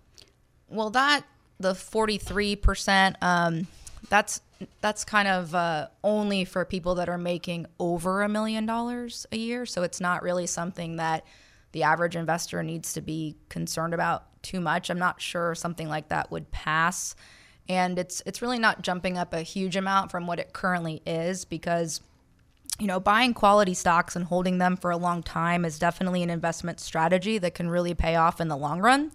Well, 0.67 0.89
that 0.91 1.25
the 1.59 1.75
forty 1.75 2.17
three 2.17 2.55
percent, 2.55 3.15
um, 3.21 3.67
that's 4.09 4.41
that's 4.81 5.03
kind 5.03 5.27
of 5.27 5.53
uh, 5.53 5.87
only 6.03 6.45
for 6.45 6.65
people 6.65 6.95
that 6.95 7.09
are 7.09 7.17
making 7.17 7.67
over 7.79 8.21
a 8.21 8.29
million 8.29 8.65
dollars 8.65 9.25
a 9.31 9.37
year. 9.37 9.65
So 9.65 9.83
it's 9.83 10.01
not 10.01 10.23
really 10.23 10.47
something 10.47 10.97
that 10.97 11.25
the 11.73 11.83
average 11.83 12.15
investor 12.15 12.63
needs 12.63 12.93
to 12.93 13.01
be 13.01 13.35
concerned 13.49 13.93
about 13.93 14.41
too 14.43 14.59
much. 14.59 14.89
I'm 14.89 14.99
not 14.99 15.21
sure 15.21 15.55
something 15.55 15.89
like 15.89 16.09
that 16.09 16.31
would 16.31 16.51
pass. 16.51 17.15
And 17.69 17.97
it's 17.97 18.21
it's 18.25 18.41
really 18.41 18.59
not 18.59 18.81
jumping 18.81 19.17
up 19.17 19.33
a 19.33 19.41
huge 19.41 19.75
amount 19.75 20.11
from 20.11 20.27
what 20.27 20.39
it 20.39 20.53
currently 20.53 21.01
is 21.05 21.45
because 21.45 22.01
you 22.79 22.87
know, 22.87 22.99
buying 22.99 23.33
quality 23.33 23.73
stocks 23.73 24.15
and 24.15 24.25
holding 24.25 24.57
them 24.57 24.75
for 24.75 24.91
a 24.91 24.97
long 24.97 25.21
time 25.21 25.63
is 25.63 25.77
definitely 25.77 26.23
an 26.23 26.29
investment 26.29 26.79
strategy 26.79 27.37
that 27.37 27.53
can 27.53 27.69
really 27.69 27.93
pay 27.93 28.15
off 28.15 28.41
in 28.41 28.47
the 28.47 28.57
long 28.57 28.79
run. 28.79 29.11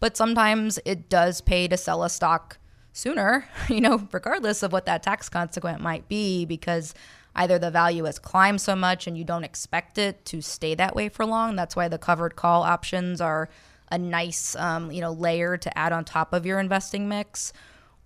But 0.00 0.16
sometimes 0.16 0.78
it 0.84 1.08
does 1.08 1.40
pay 1.40 1.68
to 1.68 1.76
sell 1.76 2.04
a 2.04 2.10
stock 2.10 2.58
sooner, 2.92 3.48
you 3.68 3.80
know, 3.80 4.06
regardless 4.12 4.62
of 4.62 4.72
what 4.72 4.86
that 4.86 5.02
tax 5.02 5.28
consequent 5.28 5.80
might 5.80 6.08
be, 6.08 6.44
because 6.44 6.94
either 7.34 7.58
the 7.58 7.70
value 7.70 8.04
has 8.04 8.18
climbed 8.18 8.60
so 8.60 8.76
much 8.76 9.06
and 9.06 9.16
you 9.16 9.24
don't 9.24 9.44
expect 9.44 9.96
it 9.96 10.24
to 10.26 10.40
stay 10.42 10.74
that 10.74 10.94
way 10.94 11.08
for 11.08 11.24
long. 11.24 11.56
That's 11.56 11.76
why 11.76 11.88
the 11.88 11.98
covered 11.98 12.36
call 12.36 12.62
options 12.62 13.20
are 13.20 13.48
a 13.90 13.96
nice, 13.96 14.54
um, 14.56 14.90
you 14.92 15.00
know, 15.00 15.12
layer 15.12 15.56
to 15.56 15.78
add 15.78 15.92
on 15.92 16.04
top 16.04 16.32
of 16.32 16.44
your 16.44 16.58
investing 16.58 17.08
mix 17.08 17.52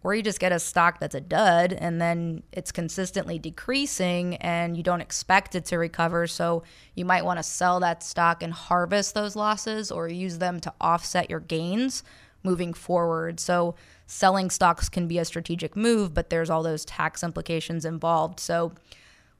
or 0.04 0.14
you 0.14 0.22
just 0.22 0.40
get 0.40 0.52
a 0.52 0.58
stock 0.58 0.98
that's 1.00 1.14
a 1.14 1.20
dud 1.20 1.72
and 1.72 2.00
then 2.00 2.42
it's 2.52 2.72
consistently 2.72 3.38
decreasing 3.38 4.36
and 4.36 4.76
you 4.76 4.82
don't 4.82 5.00
expect 5.00 5.54
it 5.54 5.64
to 5.66 5.78
recover. 5.78 6.26
So 6.26 6.64
you 6.94 7.04
might 7.04 7.24
want 7.24 7.38
to 7.38 7.42
sell 7.42 7.80
that 7.80 8.02
stock 8.02 8.42
and 8.42 8.52
harvest 8.52 9.14
those 9.14 9.36
losses 9.36 9.90
or 9.90 10.08
use 10.08 10.38
them 10.38 10.60
to 10.60 10.72
offset 10.80 11.30
your 11.30 11.40
gains 11.40 12.02
moving 12.42 12.74
forward. 12.74 13.38
So 13.38 13.74
selling 14.06 14.50
stocks 14.50 14.88
can 14.88 15.06
be 15.06 15.18
a 15.18 15.24
strategic 15.24 15.76
move, 15.76 16.12
but 16.12 16.30
there's 16.30 16.50
all 16.50 16.62
those 16.62 16.84
tax 16.84 17.22
implications 17.22 17.84
involved. 17.84 18.40
So 18.40 18.72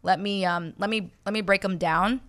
let 0.02 0.20
me 0.20 0.44
um, 0.44 0.74
let 0.78 0.90
me 0.90 1.12
let 1.26 1.32
me 1.32 1.40
break 1.40 1.62
them 1.62 1.78
down. 1.78 2.20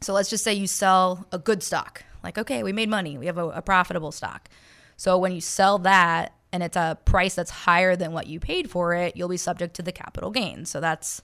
So 0.00 0.12
let's 0.12 0.30
just 0.30 0.44
say 0.44 0.52
you 0.52 0.66
sell 0.66 1.26
a 1.32 1.38
good 1.38 1.62
stock. 1.62 2.04
Like, 2.22 2.38
okay, 2.38 2.62
we 2.62 2.72
made 2.72 2.88
money. 2.88 3.18
We 3.18 3.26
have 3.26 3.38
a, 3.38 3.48
a 3.48 3.62
profitable 3.62 4.12
stock. 4.12 4.48
So 4.96 5.18
when 5.18 5.32
you 5.32 5.40
sell 5.40 5.78
that, 5.78 6.34
and 6.54 6.62
it's 6.62 6.76
a 6.76 6.96
price 7.04 7.34
that's 7.34 7.50
higher 7.50 7.96
than 7.96 8.12
what 8.12 8.28
you 8.28 8.38
paid 8.38 8.70
for 8.70 8.94
it, 8.94 9.16
you'll 9.16 9.28
be 9.28 9.36
subject 9.36 9.74
to 9.74 9.82
the 9.82 9.90
capital 9.90 10.30
gains. 10.30 10.70
So 10.70 10.78
that's 10.78 11.20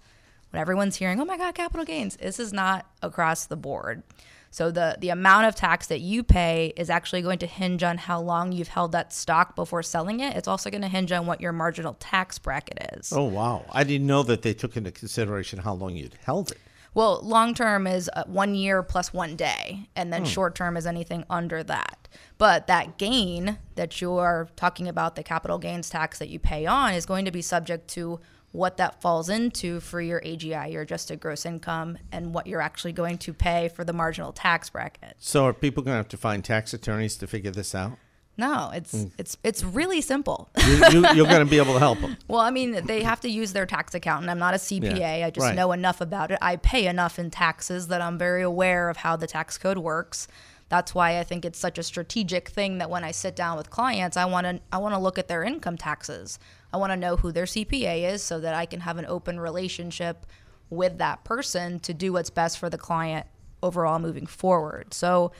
what 0.50 0.58
everyone's 0.58 0.96
hearing. 0.96 1.20
Oh 1.20 1.24
my 1.24 1.38
God, 1.38 1.54
capital 1.54 1.86
gains. 1.86 2.16
This 2.16 2.40
is 2.40 2.52
not 2.52 2.84
across 3.00 3.46
the 3.46 3.54
board. 3.54 4.02
So 4.50 4.72
the 4.72 4.96
the 4.98 5.10
amount 5.10 5.46
of 5.46 5.54
tax 5.54 5.86
that 5.86 6.00
you 6.00 6.24
pay 6.24 6.72
is 6.76 6.90
actually 6.90 7.22
going 7.22 7.38
to 7.38 7.46
hinge 7.46 7.84
on 7.84 7.96
how 7.96 8.20
long 8.20 8.50
you've 8.50 8.66
held 8.66 8.90
that 8.90 9.12
stock 9.12 9.54
before 9.54 9.84
selling 9.84 10.18
it. 10.18 10.36
It's 10.36 10.48
also 10.48 10.68
going 10.68 10.82
to 10.82 10.88
hinge 10.88 11.12
on 11.12 11.26
what 11.26 11.40
your 11.40 11.52
marginal 11.52 11.94
tax 12.00 12.40
bracket 12.40 12.96
is. 12.98 13.12
Oh 13.12 13.22
wow, 13.22 13.64
I 13.70 13.84
didn't 13.84 14.08
know 14.08 14.24
that 14.24 14.42
they 14.42 14.52
took 14.52 14.76
into 14.76 14.90
consideration 14.90 15.60
how 15.60 15.74
long 15.74 15.94
you'd 15.94 16.18
held 16.24 16.50
it. 16.50 16.58
Well, 16.92 17.20
long 17.22 17.54
term 17.54 17.86
is 17.86 18.10
uh, 18.14 18.24
one 18.26 18.54
year 18.54 18.82
plus 18.82 19.12
one 19.12 19.36
day, 19.36 19.88
and 19.94 20.12
then 20.12 20.22
hmm. 20.22 20.28
short 20.28 20.54
term 20.54 20.76
is 20.76 20.86
anything 20.86 21.24
under 21.30 21.62
that. 21.64 22.08
But 22.38 22.66
that 22.66 22.98
gain 22.98 23.58
that 23.76 24.00
you're 24.00 24.48
talking 24.56 24.88
about, 24.88 25.14
the 25.14 25.22
capital 25.22 25.58
gains 25.58 25.88
tax 25.88 26.18
that 26.18 26.28
you 26.28 26.38
pay 26.38 26.66
on, 26.66 26.94
is 26.94 27.06
going 27.06 27.24
to 27.26 27.30
be 27.30 27.42
subject 27.42 27.88
to 27.88 28.20
what 28.52 28.76
that 28.78 29.00
falls 29.00 29.28
into 29.28 29.78
for 29.78 30.00
your 30.00 30.20
AGI, 30.22 30.72
your 30.72 30.82
adjusted 30.82 31.20
gross 31.20 31.46
income, 31.46 31.98
and 32.10 32.34
what 32.34 32.48
you're 32.48 32.60
actually 32.60 32.92
going 32.92 33.16
to 33.18 33.32
pay 33.32 33.68
for 33.68 33.84
the 33.84 33.92
marginal 33.92 34.32
tax 34.32 34.70
bracket. 34.70 35.14
So, 35.18 35.44
are 35.44 35.52
people 35.52 35.82
going 35.84 35.94
to 35.94 35.98
have 35.98 36.08
to 36.08 36.16
find 36.16 36.44
tax 36.44 36.74
attorneys 36.74 37.16
to 37.18 37.26
figure 37.28 37.52
this 37.52 37.74
out? 37.74 37.92
No, 38.40 38.70
it's 38.72 38.94
mm. 38.94 39.10
it's 39.18 39.36
it's 39.44 39.62
really 39.62 40.00
simple. 40.00 40.48
you, 40.66 40.82
are 40.82 41.14
going 41.14 41.44
to 41.44 41.44
be 41.44 41.58
able 41.58 41.74
to 41.74 41.78
help 41.78 42.00
them. 42.00 42.16
Well, 42.26 42.40
I 42.40 42.50
mean, 42.50 42.86
they 42.86 43.02
have 43.02 43.20
to 43.20 43.28
use 43.28 43.52
their 43.52 43.66
tax 43.66 43.94
accountant. 43.94 44.30
I'm 44.30 44.38
not 44.38 44.54
a 44.54 44.56
CPA. 44.56 44.98
Yeah, 44.98 45.26
I 45.26 45.30
just 45.30 45.44
right. 45.44 45.54
know 45.54 45.72
enough 45.72 46.00
about 46.00 46.30
it. 46.30 46.38
I 46.40 46.56
pay 46.56 46.86
enough 46.86 47.18
in 47.18 47.30
taxes 47.30 47.88
that 47.88 48.00
I'm 48.00 48.16
very 48.16 48.42
aware 48.42 48.88
of 48.88 48.96
how 48.96 49.16
the 49.16 49.26
tax 49.26 49.58
code 49.58 49.76
works. 49.76 50.26
That's 50.70 50.94
why 50.94 51.18
I 51.18 51.22
think 51.22 51.44
it's 51.44 51.58
such 51.58 51.76
a 51.76 51.82
strategic 51.82 52.48
thing 52.48 52.78
that 52.78 52.88
when 52.88 53.04
I 53.04 53.10
sit 53.10 53.36
down 53.36 53.58
with 53.58 53.68
clients, 53.68 54.16
I 54.16 54.24
want 54.24 54.46
to 54.46 54.58
I 54.72 54.78
want 54.78 54.94
to 54.94 54.98
look 54.98 55.18
at 55.18 55.28
their 55.28 55.44
income 55.44 55.76
taxes. 55.76 56.38
I 56.72 56.78
want 56.78 56.92
to 56.92 56.96
know 56.96 57.16
who 57.16 57.32
their 57.32 57.44
CPA 57.44 58.10
is 58.10 58.22
so 58.22 58.40
that 58.40 58.54
I 58.54 58.64
can 58.64 58.80
have 58.80 58.96
an 58.96 59.04
open 59.04 59.38
relationship 59.38 60.24
with 60.70 60.96
that 60.96 61.24
person 61.24 61.78
to 61.80 61.92
do 61.92 62.14
what's 62.14 62.30
best 62.30 62.58
for 62.58 62.70
the 62.70 62.78
client 62.78 63.26
overall 63.62 63.98
moving 63.98 64.24
forward. 64.24 64.94
So 64.94 65.32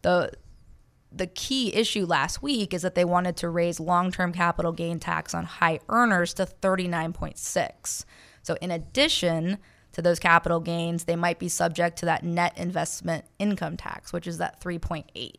the 0.00 0.32
the 1.16 1.26
key 1.26 1.74
issue 1.74 2.04
last 2.04 2.42
week 2.42 2.74
is 2.74 2.82
that 2.82 2.94
they 2.94 3.04
wanted 3.04 3.36
to 3.38 3.48
raise 3.48 3.80
long-term 3.80 4.32
capital 4.32 4.72
gain 4.72 5.00
tax 5.00 5.34
on 5.34 5.44
high 5.44 5.80
earners 5.88 6.34
to 6.34 6.46
39.6. 6.46 8.04
So 8.42 8.56
in 8.60 8.70
addition 8.70 9.58
to 9.92 10.02
those 10.02 10.18
capital 10.18 10.60
gains, 10.60 11.04
they 11.04 11.16
might 11.16 11.38
be 11.38 11.48
subject 11.48 11.98
to 11.98 12.06
that 12.06 12.22
net 12.22 12.56
investment 12.56 13.24
income 13.38 13.76
tax, 13.76 14.12
which 14.12 14.26
is 14.26 14.38
that 14.38 14.60
3.8. 14.60 15.32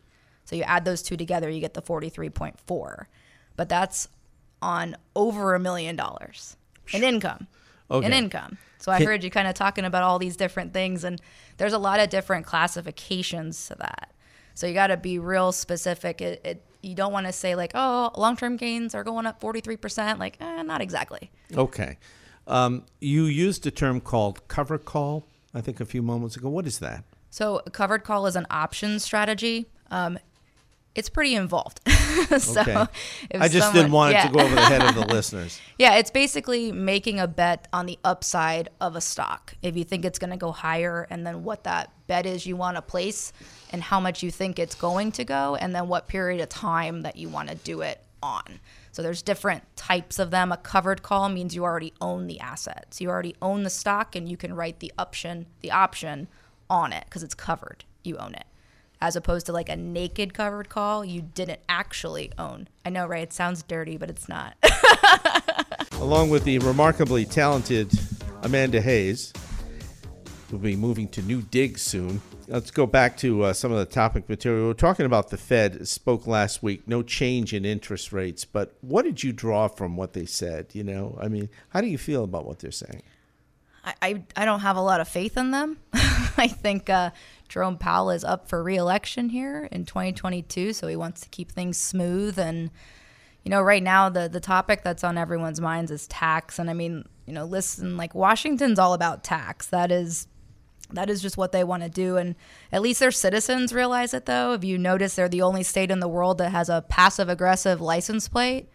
So 0.46 0.56
you 0.56 0.64
add 0.64 0.86
those 0.86 1.02
two 1.02 1.18
together, 1.18 1.50
you 1.50 1.60
get 1.60 1.74
the 1.74 1.82
43.4. 1.82 3.06
But 3.56 3.70
that's 3.70 4.08
on 4.62 4.96
over 5.16 5.54
a 5.54 5.60
million 5.60 5.96
dollars 5.96 6.58
in 6.94 7.04
income. 7.04 7.48
Okay. 7.92 8.06
In 8.06 8.14
income. 8.14 8.58
So 8.80 8.92
I 8.92 9.04
heard 9.04 9.24
you 9.24 9.30
kind 9.30 9.48
of 9.48 9.56
talking 9.56 9.86
about 9.86 10.04
all 10.04 10.20
these 10.20 10.38
different 10.38 10.74
things, 10.74 11.04
and 11.04 11.22
there's 11.58 11.74
a 11.74 11.78
lot 11.78 12.00
of 12.00 12.10
different 12.10 12.46
classifications 12.46 13.68
to 13.68 13.76
that. 13.76 14.12
So 14.58 14.66
you 14.66 14.74
got 14.74 14.88
to 14.88 14.98
be 14.98 15.20
real 15.20 15.52
specific. 15.52 16.20
It, 16.20 16.42
it 16.44 16.66
you 16.82 16.96
don't 16.96 17.14
want 17.14 17.28
to 17.28 17.32
say 17.32 17.54
like, 17.54 17.74
oh, 17.76 18.10
long-term 18.18 18.58
gains 18.58 18.96
are 18.96 19.04
going 19.04 19.28
up 19.28 19.40
43%. 19.40 20.18
Like, 20.18 20.38
eh, 20.40 20.64
not 20.64 20.82
exactly. 20.82 21.30
Okay. 21.56 22.00
Um, 22.48 22.84
you 23.00 23.26
used 23.26 23.68
a 23.68 23.72
term 23.72 24.02
called 24.02 24.48
cover 24.48 24.80
call, 24.80 25.28
I 25.54 25.62
think, 25.62 25.80
a 25.80 25.86
few 25.86 26.02
moments 26.02 26.38
ago. 26.38 26.50
What 26.50 26.66
is 26.66 26.80
that? 26.80 27.04
So, 27.30 27.62
a 27.68 27.70
covered 27.70 28.04
call 28.04 28.26
is 28.26 28.36
an 28.36 28.48
option 28.50 29.00
strategy. 29.00 29.70
Um, 29.92 30.18
it's 30.98 31.10
pretty 31.10 31.36
involved. 31.36 31.80
so 32.40 32.62
okay. 32.62 32.86
I 33.36 33.48
just 33.48 33.60
someone, 33.60 33.74
didn't 33.76 33.92
want 33.92 34.14
yeah. 34.14 34.26
it 34.26 34.28
to 34.30 34.34
go 34.34 34.40
over 34.44 34.56
the 34.56 34.62
head 34.62 34.82
of 34.82 34.96
the 34.96 35.06
listeners. 35.14 35.62
Yeah, 35.78 35.96
it's 35.98 36.10
basically 36.10 36.72
making 36.72 37.20
a 37.20 37.28
bet 37.28 37.68
on 37.72 37.86
the 37.86 38.00
upside 38.04 38.70
of 38.82 38.96
a 38.96 39.02
stock. 39.02 39.54
If 39.62 39.78
you 39.78 39.84
think 39.84 40.06
it's 40.06 40.18
going 40.18 40.32
to 40.32 40.38
go 40.38 40.52
higher, 40.52 41.06
and 41.12 41.26
then 41.26 41.44
what 41.44 41.66
that 41.66 41.92
bet 42.08 42.26
is 42.26 42.48
you 42.48 42.56
want 42.56 42.78
to 42.78 42.82
place, 42.82 43.32
and 43.72 43.84
how 43.84 44.00
much 44.00 44.24
you 44.24 44.32
think 44.32 44.58
it's 44.58 44.74
going 44.74 45.12
to 45.14 45.24
go, 45.24 45.56
and 45.56 45.76
then 45.76 45.88
what 45.88 46.08
period 46.08 46.42
of 46.42 46.50
time 46.50 47.04
that 47.04 47.16
you 47.16 47.30
want 47.30 47.50
to 47.50 47.56
do 47.56 47.82
it 47.82 48.02
on. 48.24 48.60
So 48.92 49.04
there's 49.04 49.22
different 49.22 49.64
types 49.76 50.18
of 50.18 50.32
them. 50.32 50.52
A 50.52 50.58
covered 50.58 51.04
call 51.04 51.30
means 51.30 51.54
you 51.54 51.64
already 51.64 51.94
own 52.02 52.26
the 52.26 52.40
assets. 52.40 53.00
You 53.00 53.10
already 53.10 53.36
own 53.40 53.62
the 53.62 53.70
stock, 53.70 54.16
and 54.16 54.28
you 54.28 54.36
can 54.36 54.56
write 54.56 54.80
the 54.80 54.92
option, 54.98 55.46
the 55.62 55.70
option 55.70 56.28
on 56.72 56.92
it 56.92 57.06
because 57.06 57.22
it's 57.22 57.36
covered. 57.36 57.86
You 58.04 58.18
own 58.18 58.34
it 58.34 58.46
as 59.02 59.16
opposed 59.16 59.46
to 59.46 59.52
like 59.52 59.70
a 59.70 59.76
naked 59.76 60.34
covered 60.34 60.70
call 60.70 61.06
you 61.06 61.22
didn't 61.22 61.60
actually 61.70 62.32
own. 62.38 62.68
I 62.86 62.90
know, 62.90 63.06
right? 63.06 63.24
It 63.24 63.34
sounds 63.34 63.64
dirty, 63.64 63.98
but 63.98 64.10
it's 64.10 64.28
not. 64.28 64.56
Along 65.94 66.30
with 66.30 66.44
the 66.44 66.60
remarkably 66.60 67.26
talented 67.26 67.92
Amanda 68.44 68.82
Hayes, 68.82 69.34
who'll 70.50 70.60
be 70.60 70.76
moving 70.76 71.08
to 71.10 71.22
new 71.22 71.42
digs 71.42 71.82
soon. 71.82 72.22
Let's 72.48 72.72
go 72.72 72.86
back 72.86 73.18
to 73.18 73.44
uh, 73.44 73.54
some 73.54 73.74
of 73.74 73.78
the 73.78 73.86
topic 73.86 74.30
material. 74.30 74.66
We 74.66 74.72
are 74.72 74.76
talking 74.76 75.06
about 75.06 75.30
the 75.30 75.38
Fed 75.38 75.86
spoke 75.88 76.26
last 76.26 76.64
week, 76.64 76.88
no 76.88 77.04
change 77.04 77.54
in 77.54 77.66
interest 77.66 78.14
rates. 78.14 78.46
But 78.46 78.76
what 78.82 79.04
did 79.04 79.22
you 79.22 79.34
draw 79.34 79.68
from 79.68 79.98
what 79.98 80.14
they 80.14 80.26
said? 80.26 80.68
You 80.72 80.84
know, 80.84 81.18
I 81.22 81.28
mean, 81.28 81.50
how 81.70 81.82
do 81.82 81.88
you 81.88 81.98
feel 81.98 82.24
about 82.24 82.46
what 82.46 82.60
they're 82.60 82.72
saying? 82.72 83.04
I, 83.84 83.94
I, 84.02 84.24
I 84.38 84.46
don't 84.46 84.62
have 84.62 84.78
a 84.78 84.82
lot 84.82 85.02
of 85.02 85.08
faith 85.10 85.36
in 85.38 85.52
them. 85.52 85.78
I 85.94 86.48
think 86.48 86.90
uh, 86.90 87.12
Jerome 87.50 87.78
Powell 87.78 88.12
is 88.12 88.24
up 88.24 88.48
for 88.48 88.62
reelection 88.62 89.30
here 89.30 89.68
in 89.72 89.86
2022, 89.86 90.74
so 90.74 90.88
he 90.88 90.96
wants 90.96 91.22
to 91.22 91.30
keep 91.30 91.52
things 91.52 91.78
smooth. 91.78 92.38
And, 92.38 92.72
you 93.44 93.50
know, 93.50 93.62
right 93.62 93.84
now, 93.84 94.10
the, 94.10 94.28
the 94.28 94.40
topic 94.40 94.84
that's 94.84 95.04
on 95.04 95.18
everyone's 95.18 95.62
minds 95.62 95.92
is 95.92 96.08
tax. 96.08 96.60
And 96.60 96.70
I 96.70 96.74
mean, 96.74 97.06
you 97.26 97.34
know, 97.34 97.46
listen, 97.46 97.98
like 97.98 98.14
Washington's 98.14 98.80
all 98.80 98.94
about 98.94 99.24
tax. 99.24 99.68
That 99.68 99.92
is. 99.92 100.28
That 100.92 101.10
is 101.10 101.22
just 101.22 101.36
what 101.36 101.52
they 101.52 101.66
want 101.66 101.84
to 101.84 101.90
do. 101.90 102.16
And 102.16 102.34
at 102.72 102.82
least 102.82 103.02
their 103.02 103.12
citizens 103.12 103.74
realize 103.74 104.14
it, 104.14 104.26
though. 104.26 104.54
If 104.54 104.64
you 104.64 104.78
notice, 104.78 105.16
they're 105.16 105.28
the 105.28 105.42
only 105.42 105.62
state 105.62 105.92
in 105.92 106.00
the 106.00 106.08
world 106.08 106.38
that 106.38 106.52
has 106.52 106.70
a 106.70 106.86
passive 106.88 107.28
aggressive 107.28 107.82
license 107.82 108.30
plate. 108.30 108.70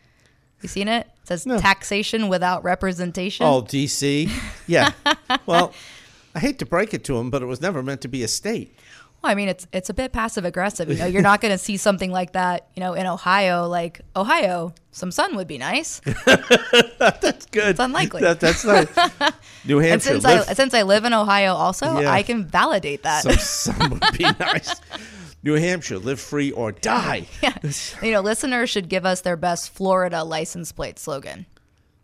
You 0.60 0.68
seen 0.68 0.88
it? 0.88 1.06
It 1.22 1.26
says 1.28 1.46
no. 1.46 1.58
taxation 1.58 2.28
without 2.28 2.64
representation. 2.64 3.46
Oh, 3.46 3.62
DC. 3.62 4.30
Yeah. 4.66 4.92
well, 5.46 5.72
I 6.34 6.40
hate 6.40 6.58
to 6.60 6.66
break 6.66 6.94
it 6.94 7.04
to 7.04 7.16
him, 7.18 7.30
but 7.30 7.42
it 7.42 7.46
was 7.46 7.60
never 7.60 7.82
meant 7.82 8.00
to 8.02 8.08
be 8.08 8.22
a 8.22 8.28
state. 8.28 8.78
Well, 9.22 9.30
I 9.30 9.34
mean, 9.36 9.48
it's 9.48 9.68
it's 9.72 9.88
a 9.88 9.94
bit 9.94 10.12
passive 10.12 10.44
aggressive. 10.44 10.88
You 10.88 10.96
know, 10.96 11.06
you're 11.06 11.22
not 11.22 11.40
going 11.40 11.52
to 11.52 11.58
see 11.58 11.76
something 11.76 12.10
like 12.10 12.32
that. 12.32 12.68
You 12.74 12.80
know, 12.80 12.94
in 12.94 13.06
Ohio, 13.06 13.68
like 13.68 14.00
Ohio, 14.16 14.74
some 14.90 15.12
sun 15.12 15.36
would 15.36 15.46
be 15.46 15.58
nice. 15.58 16.00
that's 16.26 17.46
good. 17.46 17.68
It's 17.68 17.80
unlikely. 17.80 18.22
That, 18.22 18.40
that's 18.40 18.64
nice. 18.64 18.88
New 19.64 19.78
Hampshire. 19.78 19.92
And 19.92 20.02
since 20.02 20.24
live, 20.24 20.48
I 20.48 20.54
since 20.54 20.74
I 20.74 20.82
live 20.82 21.04
in 21.04 21.12
Ohio, 21.12 21.54
also, 21.54 22.00
yeah. 22.00 22.10
I 22.10 22.24
can 22.24 22.46
validate 22.46 23.04
that. 23.04 23.22
Some 23.22 23.36
sun 23.36 23.90
would 23.90 24.18
be 24.18 24.24
nice. 24.40 24.80
New 25.44 25.54
Hampshire, 25.54 25.98
live 25.98 26.20
free 26.20 26.50
or 26.50 26.72
die. 26.72 27.26
Yeah. 27.42 27.56
You 28.02 28.12
know, 28.12 28.20
listeners 28.20 28.70
should 28.70 28.88
give 28.88 29.06
us 29.06 29.20
their 29.20 29.36
best 29.36 29.70
Florida 29.70 30.24
license 30.24 30.72
plate 30.72 30.98
slogan. 30.98 31.46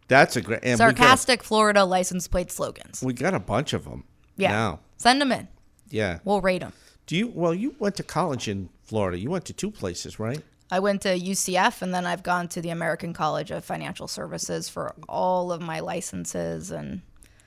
That's 0.07 0.37
a 0.37 0.41
great 0.41 0.65
sarcastic 0.77 1.41
got, 1.41 1.47
Florida 1.47 1.85
license 1.85 2.29
plate 2.29 2.51
slogans. 2.51 3.03
We 3.03 3.13
got 3.13 3.35
a 3.35 3.41
bunch 3.41 3.73
of 3.73 3.85
them. 3.85 4.05
Yeah. 4.39 4.77
Send 4.97 5.21
them 5.21 5.33
in. 5.33 5.49
Yeah. 5.91 6.19
We'll 6.25 6.41
rate 6.41 6.61
them. 6.61 6.73
Do 7.07 7.17
you? 7.17 7.29
Well, 7.29 7.55
you 7.55 7.75
went 7.79 7.97
to 7.97 8.03
college 8.03 8.49
in 8.49 8.69
Florida. 8.85 9.19
You 9.19 9.31
went 9.31 9.45
to 9.47 9.53
two 9.53 9.71
places, 9.71 10.19
right? 10.19 10.43
I 10.71 10.81
went 10.81 11.03
to 11.03 11.19
UCF 11.19 11.81
and 11.81 11.95
then 11.95 12.05
I've 12.05 12.23
gone 12.23 12.49
to 12.49 12.61
the 12.61 12.69
American 12.69 13.15
College 13.15 13.51
of 13.51 13.65
Financial 13.65 14.07
Services 14.07 14.69
for 14.69 14.95
all 15.09 15.51
of 15.51 15.63
my 15.63 15.81
licenses 15.81 16.71
and 16.71 17.01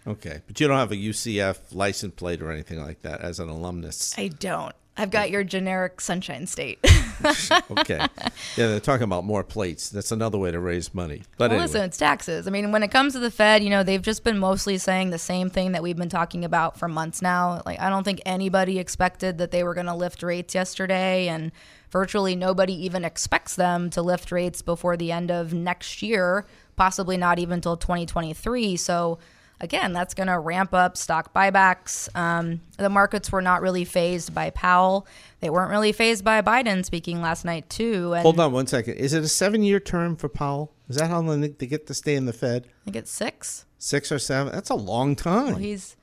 Okay, 0.07 0.41
but 0.47 0.59
you 0.59 0.67
don't 0.67 0.77
have 0.77 0.91
a 0.91 0.95
UCF 0.95 1.57
license 1.73 2.15
plate 2.15 2.41
or 2.41 2.51
anything 2.51 2.81
like 2.81 3.03
that 3.03 3.21
as 3.21 3.39
an 3.39 3.49
alumnus. 3.49 4.17
I 4.17 4.29
don't. 4.29 4.73
I've 4.97 5.09
got 5.09 5.31
your 5.31 5.43
generic 5.43 6.01
Sunshine 6.01 6.45
State. 6.47 6.79
okay, 7.71 7.97
yeah, 7.97 8.67
they're 8.67 8.79
talking 8.81 9.05
about 9.05 9.23
more 9.23 9.43
plates. 9.43 9.89
That's 9.89 10.11
another 10.11 10.37
way 10.37 10.51
to 10.51 10.59
raise 10.59 10.93
money. 10.93 11.23
But 11.37 11.51
well, 11.51 11.51
anyway. 11.51 11.63
listen, 11.63 11.81
it's 11.83 11.97
taxes. 11.97 12.45
I 12.45 12.51
mean, 12.51 12.71
when 12.73 12.83
it 12.83 12.91
comes 12.91 13.13
to 13.13 13.19
the 13.19 13.31
Fed, 13.31 13.63
you 13.63 13.69
know, 13.69 13.83
they've 13.83 14.01
just 14.01 14.23
been 14.25 14.37
mostly 14.37 14.77
saying 14.77 15.11
the 15.11 15.17
same 15.17 15.49
thing 15.49 15.71
that 15.71 15.81
we've 15.81 15.95
been 15.95 16.09
talking 16.09 16.43
about 16.43 16.77
for 16.77 16.89
months 16.89 17.21
now. 17.21 17.61
Like, 17.65 17.79
I 17.79 17.89
don't 17.89 18.03
think 18.03 18.21
anybody 18.25 18.79
expected 18.79 19.37
that 19.37 19.51
they 19.51 19.63
were 19.63 19.73
going 19.73 19.85
to 19.85 19.95
lift 19.95 20.23
rates 20.23 20.53
yesterday, 20.53 21.29
and 21.29 21.53
virtually 21.89 22.35
nobody 22.35 22.73
even 22.85 23.05
expects 23.05 23.55
them 23.55 23.89
to 23.91 24.01
lift 24.01 24.29
rates 24.29 24.61
before 24.61 24.97
the 24.97 25.11
end 25.13 25.31
of 25.31 25.53
next 25.53 26.01
year, 26.01 26.45
possibly 26.75 27.15
not 27.15 27.39
even 27.39 27.55
until 27.55 27.77
2023. 27.77 28.75
So 28.75 29.19
again, 29.61 29.93
that's 29.93 30.13
going 30.13 30.27
to 30.27 30.37
ramp 30.37 30.73
up 30.73 30.97
stock 30.97 31.33
buybacks. 31.33 32.13
Um, 32.15 32.61
the 32.77 32.89
markets 32.89 33.31
were 33.31 33.41
not 33.41 33.61
really 33.61 33.85
fazed 33.85 34.33
by 34.33 34.49
Powell. 34.49 35.07
They 35.39 35.49
weren't 35.49 35.71
really 35.71 35.91
fazed 35.91 36.25
by 36.25 36.41
Biden 36.41 36.83
speaking 36.83 37.21
last 37.21 37.45
night, 37.45 37.69
too. 37.69 38.13
And 38.13 38.23
Hold 38.23 38.39
on 38.39 38.51
one 38.51 38.67
second. 38.67 38.95
Is 38.95 39.13
it 39.13 39.23
a 39.23 39.27
seven-year 39.27 39.79
term 39.79 40.15
for 40.15 40.27
Powell? 40.27 40.73
Is 40.89 40.97
that 40.97 41.09
how 41.09 41.21
long 41.21 41.41
they 41.41 41.67
get 41.67 41.87
to 41.87 41.93
stay 41.93 42.15
in 42.15 42.25
the 42.25 42.33
Fed? 42.33 42.65
I 42.65 42.85
think 42.85 42.97
it's 42.97 43.11
six. 43.11 43.65
Six 43.77 44.11
or 44.11 44.19
seven? 44.19 44.51
That's 44.51 44.69
a 44.69 44.75
long 44.75 45.15
time. 45.15 45.45
Well, 45.45 45.55
he's, 45.55 45.95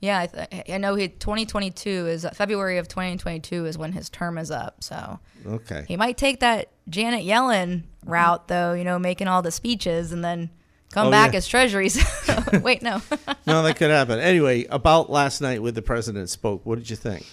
yeah, 0.00 0.20
I, 0.20 0.26
th- 0.26 0.70
I 0.70 0.78
know 0.78 0.94
he 0.94 1.08
2022 1.08 1.88
is 2.06 2.26
February 2.32 2.78
of 2.78 2.88
2022 2.88 3.66
is 3.66 3.76
when 3.76 3.92
his 3.92 4.08
term 4.08 4.38
is 4.38 4.50
up. 4.50 4.82
So 4.82 5.18
okay. 5.46 5.84
he 5.86 5.96
might 5.96 6.16
take 6.16 6.40
that 6.40 6.70
Janet 6.88 7.24
Yellen 7.24 7.82
route, 8.04 8.48
though. 8.48 8.72
You 8.72 8.84
know, 8.84 8.98
making 8.98 9.28
all 9.28 9.42
the 9.42 9.52
speeches 9.52 10.12
and 10.12 10.24
then 10.24 10.50
come 10.92 11.08
Oh, 11.08 11.10
back 11.10 11.32
yeah. 11.32 11.38
as 11.38 11.48
treasuries. 11.48 12.02
Wait, 12.62 12.82
no. 12.82 13.00
no, 13.46 13.62
that 13.62 13.76
could 13.76 13.90
happen. 13.90 14.18
Anyway, 14.18 14.64
about 14.70 15.10
last 15.10 15.40
night 15.40 15.62
when 15.62 15.74
the 15.74 15.82
president 15.82 16.28
spoke, 16.30 16.64
what 16.64 16.78
did 16.78 16.88
you 16.90 16.96
think? 16.96 17.26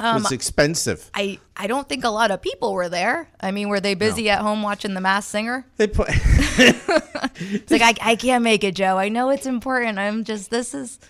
Um, 0.00 0.22
it's 0.22 0.30
expensive. 0.30 1.10
I, 1.12 1.40
I 1.56 1.66
don't 1.66 1.88
think 1.88 2.04
a 2.04 2.08
lot 2.08 2.30
of 2.30 2.40
people 2.40 2.72
were 2.72 2.88
there. 2.88 3.28
I 3.40 3.50
mean, 3.50 3.68
were 3.68 3.80
they 3.80 3.94
busy 3.94 4.30
at 4.30 4.40
home 4.40 4.62
watching 4.62 4.94
The 4.94 5.00
Masked 5.00 5.30
Singer? 5.30 5.66
They 5.76 5.88
put 5.88 6.08
It's 6.10 7.70
like, 7.70 7.82
I, 7.82 7.94
I 8.12 8.16
can't 8.16 8.44
make 8.44 8.62
it, 8.62 8.76
Joe. 8.76 8.96
I 8.96 9.08
know 9.08 9.30
it's 9.30 9.46
important. 9.46 9.98
I'm 9.98 10.22
just, 10.22 10.50
this 10.50 10.72
is, 10.72 11.00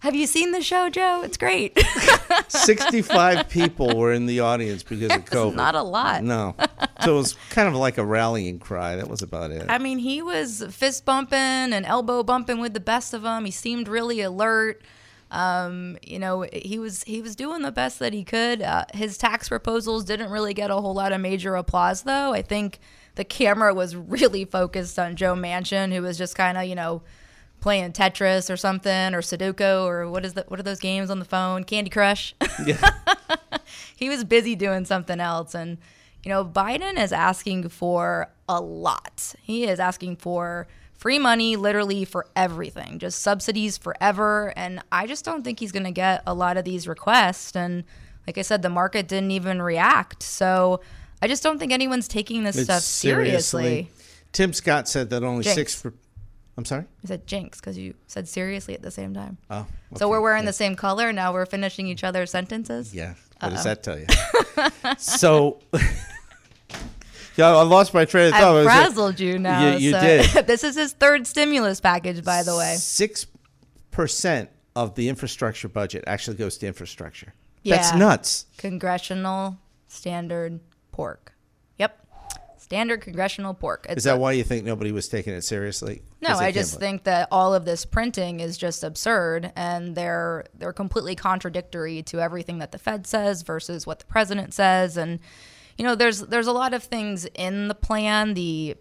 have 0.00 0.14
you 0.14 0.26
seen 0.26 0.52
the 0.52 0.60
show, 0.60 0.90
Joe? 0.90 1.22
It's 1.24 1.38
great. 1.38 1.78
65 2.48 3.48
people 3.48 3.96
were 3.96 4.12
in 4.12 4.26
the 4.26 4.40
audience 4.40 4.82
because 4.82 5.04
of 5.04 5.20
it's 5.22 5.30
COVID. 5.30 5.54
not 5.54 5.74
a 5.74 5.82
lot. 5.82 6.22
No. 6.22 6.54
So 7.02 7.14
it 7.14 7.16
was 7.16 7.36
kind 7.50 7.68
of 7.68 7.74
like 7.74 7.98
a 7.98 8.04
rallying 8.04 8.58
cry. 8.58 8.96
That 8.96 9.08
was 9.08 9.22
about 9.22 9.50
it. 9.50 9.66
I 9.68 9.78
mean, 9.78 9.98
he 9.98 10.22
was 10.22 10.64
fist 10.70 11.04
bumping 11.04 11.38
and 11.38 11.84
elbow 11.84 12.22
bumping 12.22 12.60
with 12.60 12.72
the 12.74 12.80
best 12.80 13.14
of 13.14 13.22
them. 13.22 13.44
He 13.44 13.50
seemed 13.50 13.88
really 13.88 14.20
alert. 14.20 14.82
Um, 15.30 15.98
you 16.02 16.20
know, 16.20 16.42
he 16.52 16.78
was 16.78 17.02
he 17.04 17.20
was 17.20 17.34
doing 17.34 17.62
the 17.62 17.72
best 17.72 17.98
that 17.98 18.12
he 18.12 18.22
could. 18.22 18.62
Uh, 18.62 18.84
his 18.94 19.18
tax 19.18 19.48
proposals 19.48 20.04
didn't 20.04 20.30
really 20.30 20.54
get 20.54 20.70
a 20.70 20.76
whole 20.76 20.94
lot 20.94 21.12
of 21.12 21.20
major 21.20 21.56
applause, 21.56 22.02
though. 22.02 22.32
I 22.32 22.42
think 22.42 22.78
the 23.16 23.24
camera 23.24 23.74
was 23.74 23.96
really 23.96 24.44
focused 24.44 24.98
on 24.98 25.16
Joe 25.16 25.34
Manchin, 25.34 25.92
who 25.92 26.02
was 26.02 26.16
just 26.16 26.36
kind 26.36 26.56
of 26.56 26.64
you 26.64 26.76
know 26.76 27.02
playing 27.60 27.92
Tetris 27.92 28.52
or 28.52 28.58
something 28.58 29.14
or 29.14 29.22
Sudoku 29.22 29.86
or 29.86 30.08
what 30.08 30.24
is 30.24 30.34
that? 30.34 30.50
What 30.50 30.60
are 30.60 30.64
those 30.64 30.80
games 30.80 31.10
on 31.10 31.18
the 31.18 31.24
phone? 31.24 31.64
Candy 31.64 31.90
Crush. 31.90 32.34
Yeah. 32.64 32.90
he 33.96 34.08
was 34.08 34.22
busy 34.22 34.54
doing 34.54 34.84
something 34.84 35.18
else 35.18 35.54
and 35.54 35.78
you 36.24 36.30
know 36.30 36.44
biden 36.44 36.98
is 36.98 37.12
asking 37.12 37.68
for 37.68 38.28
a 38.48 38.60
lot 38.60 39.34
he 39.42 39.64
is 39.64 39.78
asking 39.80 40.16
for 40.16 40.66
free 40.98 41.18
money 41.18 41.56
literally 41.56 42.04
for 42.04 42.26
everything 42.36 42.98
just 42.98 43.20
subsidies 43.20 43.76
forever 43.76 44.52
and 44.56 44.80
i 44.92 45.06
just 45.06 45.24
don't 45.24 45.42
think 45.44 45.58
he's 45.60 45.72
going 45.72 45.84
to 45.84 45.90
get 45.90 46.22
a 46.26 46.32
lot 46.34 46.56
of 46.56 46.64
these 46.64 46.86
requests 46.88 47.54
and 47.56 47.84
like 48.26 48.38
i 48.38 48.42
said 48.42 48.62
the 48.62 48.68
market 48.70 49.06
didn't 49.08 49.30
even 49.30 49.60
react 49.60 50.22
so 50.22 50.80
i 51.20 51.28
just 51.28 51.42
don't 51.42 51.58
think 51.58 51.72
anyone's 51.72 52.08
taking 52.08 52.42
this 52.44 52.56
It's 52.56 52.64
stuff 52.66 52.82
seriously, 52.82 53.90
Tim 54.32 54.52
Scott 54.52 54.88
said 54.88 55.10
that 55.10 55.22
only 55.22 55.44
Jinx. 55.44 55.54
six. 55.54 55.82
Per- 55.82 55.94
I'm 56.56 56.64
sorry. 56.64 56.84
i 57.02 57.06
said 57.08 57.26
jinx 57.26 57.60
because 57.60 57.76
you 57.76 57.94
said 58.06 58.28
seriously 58.28 58.74
at 58.74 58.82
the 58.82 58.90
same 58.90 59.12
time 59.12 59.36
Oh. 59.50 59.66
so 59.96 60.08
we're 60.08 60.20
wearing 60.20 60.44
the 60.44 60.52
same 60.52 60.76
color 60.76 61.12
now 61.12 61.32
we're 61.32 61.46
finishing 61.46 61.86
each 61.88 62.04
other's 62.04 62.30
sentences 62.30 62.94
Yeah. 62.94 63.14
What 63.40 63.50
does 63.50 63.64
that 63.64 63.82
tell 63.82 63.98
you? 63.98 64.06
so. 64.98 65.60
yeah, 67.36 67.48
I 67.56 67.62
lost 67.62 67.92
my 67.94 68.04
train 68.04 68.26
of 68.28 68.32
thought. 68.32 68.42
I 68.42 68.48
I've 68.48 68.54
was 68.54 68.66
like, 68.66 68.74
frazzled 68.76 69.20
you 69.20 69.38
now. 69.38 69.72
You- 69.74 69.78
you 69.78 69.90
so- 69.92 70.00
did. 70.00 70.46
this 70.46 70.64
is 70.64 70.76
his 70.76 70.92
third 70.92 71.26
stimulus 71.26 71.80
package, 71.80 72.24
by 72.24 72.42
the 72.42 72.56
way. 72.56 72.74
Six 72.76 73.26
percent 73.90 74.50
of 74.76 74.94
the 74.94 75.08
infrastructure 75.08 75.68
budget 75.68 76.04
actually 76.06 76.36
goes 76.36 76.58
to 76.58 76.66
infrastructure. 76.66 77.32
Yeah. 77.62 77.76
That's 77.76 77.94
nuts. 77.94 78.46
Congressional 78.58 79.58
standard 79.88 80.60
pork. 80.92 81.32
Yep. 81.78 81.98
Standard 82.58 83.00
congressional 83.00 83.54
pork. 83.54 83.86
It's 83.88 83.98
Is 83.98 84.04
that 84.04 84.16
a- 84.16 84.18
why 84.18 84.32
you 84.32 84.42
think 84.44 84.64
nobody 84.64 84.90
was 84.92 85.08
taking 85.08 85.32
it 85.32 85.42
seriously? 85.42 86.02
No, 86.20 86.30
I 86.36 86.50
just 86.52 86.78
think 86.80 87.04
that 87.04 87.28
all 87.30 87.54
of 87.54 87.64
this 87.64 87.84
printing 87.84 88.40
is 88.40 88.56
just 88.56 88.82
absurd 88.82 89.52
and 89.56 89.94
they're 89.94 90.46
they're 90.58 90.72
completely 90.72 91.14
contradictory 91.14 92.02
to 92.04 92.20
everything 92.20 92.58
that 92.58 92.72
the 92.72 92.78
Fed 92.78 93.06
says 93.06 93.42
versus 93.42 93.86
what 93.86 93.98
the 94.00 94.06
president 94.06 94.54
says 94.54 94.96
and 94.96 95.20
you 95.78 95.84
know 95.84 95.94
there's 95.94 96.20
there's 96.20 96.46
a 96.46 96.52
lot 96.52 96.74
of 96.74 96.82
things 96.82 97.26
in 97.34 97.68
the 97.68 97.74
plan 97.74 98.34
the 98.34 98.76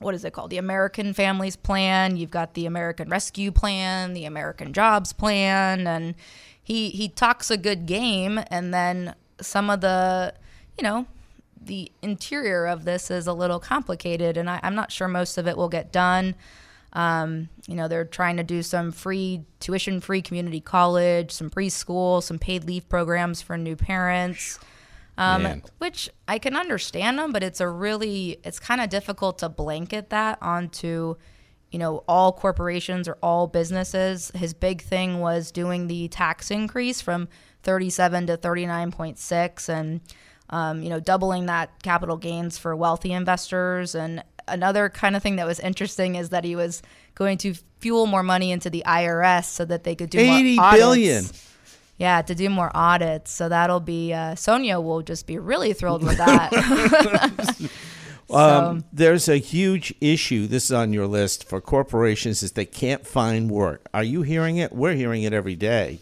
what 0.00 0.14
is 0.14 0.24
it 0.24 0.32
called? 0.32 0.50
The 0.50 0.58
American 0.58 1.12
Families 1.12 1.56
Plan. 1.56 2.16
You've 2.16 2.30
got 2.30 2.54
the 2.54 2.66
American 2.66 3.08
Rescue 3.08 3.52
Plan, 3.52 4.14
the 4.14 4.24
American 4.24 4.72
Jobs 4.72 5.12
Plan, 5.12 5.86
and 5.86 6.14
he 6.62 6.88
he 6.88 7.08
talks 7.08 7.50
a 7.50 7.56
good 7.56 7.86
game, 7.86 8.40
and 8.50 8.72
then 8.74 9.14
some 9.40 9.70
of 9.70 9.82
the, 9.82 10.34
you 10.78 10.82
know, 10.82 11.06
the 11.60 11.92
interior 12.02 12.66
of 12.66 12.84
this 12.84 13.10
is 13.10 13.26
a 13.26 13.32
little 13.32 13.60
complicated, 13.60 14.36
and 14.36 14.48
I, 14.48 14.58
I'm 14.62 14.74
not 14.74 14.90
sure 14.90 15.06
most 15.06 15.36
of 15.36 15.46
it 15.46 15.56
will 15.56 15.68
get 15.68 15.92
done. 15.92 16.34
Um, 16.94 17.50
you 17.68 17.76
know, 17.76 17.86
they're 17.86 18.04
trying 18.04 18.38
to 18.38 18.42
do 18.42 18.62
some 18.62 18.92
free 18.92 19.44
tuition 19.60 20.00
free 20.00 20.22
community 20.22 20.60
college, 20.60 21.30
some 21.30 21.50
preschool, 21.50 22.22
some 22.22 22.38
paid 22.38 22.64
leave 22.64 22.88
programs 22.88 23.42
for 23.42 23.58
new 23.58 23.76
parents. 23.76 24.58
Um, 25.20 25.62
which 25.78 26.08
I 26.26 26.38
can 26.38 26.56
understand 26.56 27.18
them, 27.18 27.30
but 27.30 27.42
it's 27.42 27.60
a 27.60 27.68
really 27.68 28.38
it's 28.42 28.58
kind 28.58 28.80
of 28.80 28.88
difficult 28.88 29.38
to 29.40 29.48
blanket 29.48 30.10
that 30.10 30.38
onto 30.40 31.16
you 31.70 31.78
know 31.78 32.04
all 32.08 32.32
corporations 32.32 33.06
or 33.06 33.18
all 33.22 33.46
businesses. 33.46 34.30
His 34.34 34.54
big 34.54 34.80
thing 34.80 35.20
was 35.20 35.52
doing 35.52 35.88
the 35.88 36.08
tax 36.08 36.50
increase 36.50 37.00
from 37.00 37.28
37 37.62 38.28
to 38.28 38.38
39.6 38.38 39.68
and 39.68 40.00
um, 40.48 40.82
you 40.82 40.88
know 40.88 41.00
doubling 41.00 41.46
that 41.46 41.82
capital 41.82 42.16
gains 42.16 42.56
for 42.56 42.74
wealthy 42.74 43.12
investors 43.12 43.94
and 43.94 44.24
another 44.48 44.88
kind 44.88 45.16
of 45.16 45.22
thing 45.22 45.36
that 45.36 45.46
was 45.46 45.60
interesting 45.60 46.16
is 46.16 46.30
that 46.30 46.44
he 46.44 46.56
was 46.56 46.82
going 47.14 47.38
to 47.38 47.54
fuel 47.78 48.06
more 48.06 48.22
money 48.22 48.50
into 48.50 48.70
the 48.70 48.82
IRS 48.86 49.44
so 49.44 49.64
that 49.64 49.84
they 49.84 49.94
could 49.94 50.10
do 50.10 50.24
more 50.24 50.38
80 50.38 50.58
audits. 50.58 50.80
billion. 50.80 51.24
Yeah, 52.00 52.22
to 52.22 52.34
do 52.34 52.48
more 52.48 52.70
audits. 52.74 53.30
So 53.30 53.50
that'll 53.50 53.78
be 53.78 54.14
uh, 54.14 54.34
Sonia 54.34 54.80
will 54.80 55.02
just 55.02 55.26
be 55.26 55.38
really 55.38 55.74
thrilled 55.74 56.02
with 56.02 56.16
that. 56.16 56.50
so, 58.28 58.34
Um, 58.34 58.84
there's 58.90 59.28
a 59.28 59.36
huge 59.36 59.92
issue. 60.00 60.46
This 60.46 60.64
is 60.64 60.72
on 60.72 60.94
your 60.94 61.06
list 61.06 61.46
for 61.46 61.60
corporations 61.60 62.42
is 62.42 62.52
they 62.52 62.64
can't 62.64 63.06
find 63.06 63.50
work. 63.50 63.86
Are 63.92 64.02
you 64.02 64.22
hearing 64.22 64.56
it? 64.56 64.72
We're 64.72 64.94
hearing 64.94 65.24
it 65.24 65.34
every 65.34 65.56
day. 65.56 66.00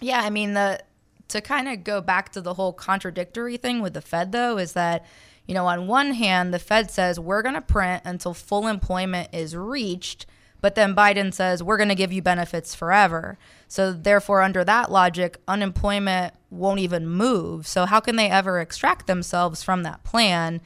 yeah, 0.00 0.20
I 0.22 0.30
mean 0.30 0.54
the 0.54 0.80
to 1.28 1.40
kind 1.40 1.66
of 1.66 1.82
go 1.82 2.00
back 2.00 2.30
to 2.32 2.40
the 2.40 2.54
whole 2.54 2.72
contradictory 2.74 3.56
thing 3.56 3.80
with 3.82 3.94
the 3.94 4.02
Fed 4.02 4.30
though 4.32 4.58
is 4.58 4.74
that 4.74 5.04
you 5.46 5.54
know 5.54 5.66
on 5.66 5.88
one 5.88 6.12
hand 6.12 6.54
the 6.54 6.58
Fed 6.60 6.90
says 6.90 7.18
we're 7.18 7.42
going 7.42 7.54
to 7.56 7.60
print 7.62 8.02
until 8.04 8.32
full 8.34 8.68
employment 8.68 9.28
is 9.32 9.56
reached, 9.56 10.24
but 10.62 10.74
then 10.74 10.96
Biden 10.96 11.34
says 11.34 11.62
we're 11.62 11.76
going 11.76 11.90
to 11.90 11.94
give 11.94 12.12
you 12.12 12.22
benefits 12.22 12.74
forever. 12.74 13.36
So 13.68 13.92
therefore 13.92 14.40
under 14.40 14.64
that 14.64 14.90
logic 14.90 15.36
unemployment 15.46 16.32
won't 16.48 16.80
even 16.80 17.06
move. 17.06 17.66
So 17.66 17.84
how 17.84 18.00
can 18.00 18.16
they 18.16 18.30
ever 18.30 18.58
extract 18.60 19.06
themselves 19.06 19.62
from 19.62 19.82
that 19.82 20.02
plan? 20.04 20.62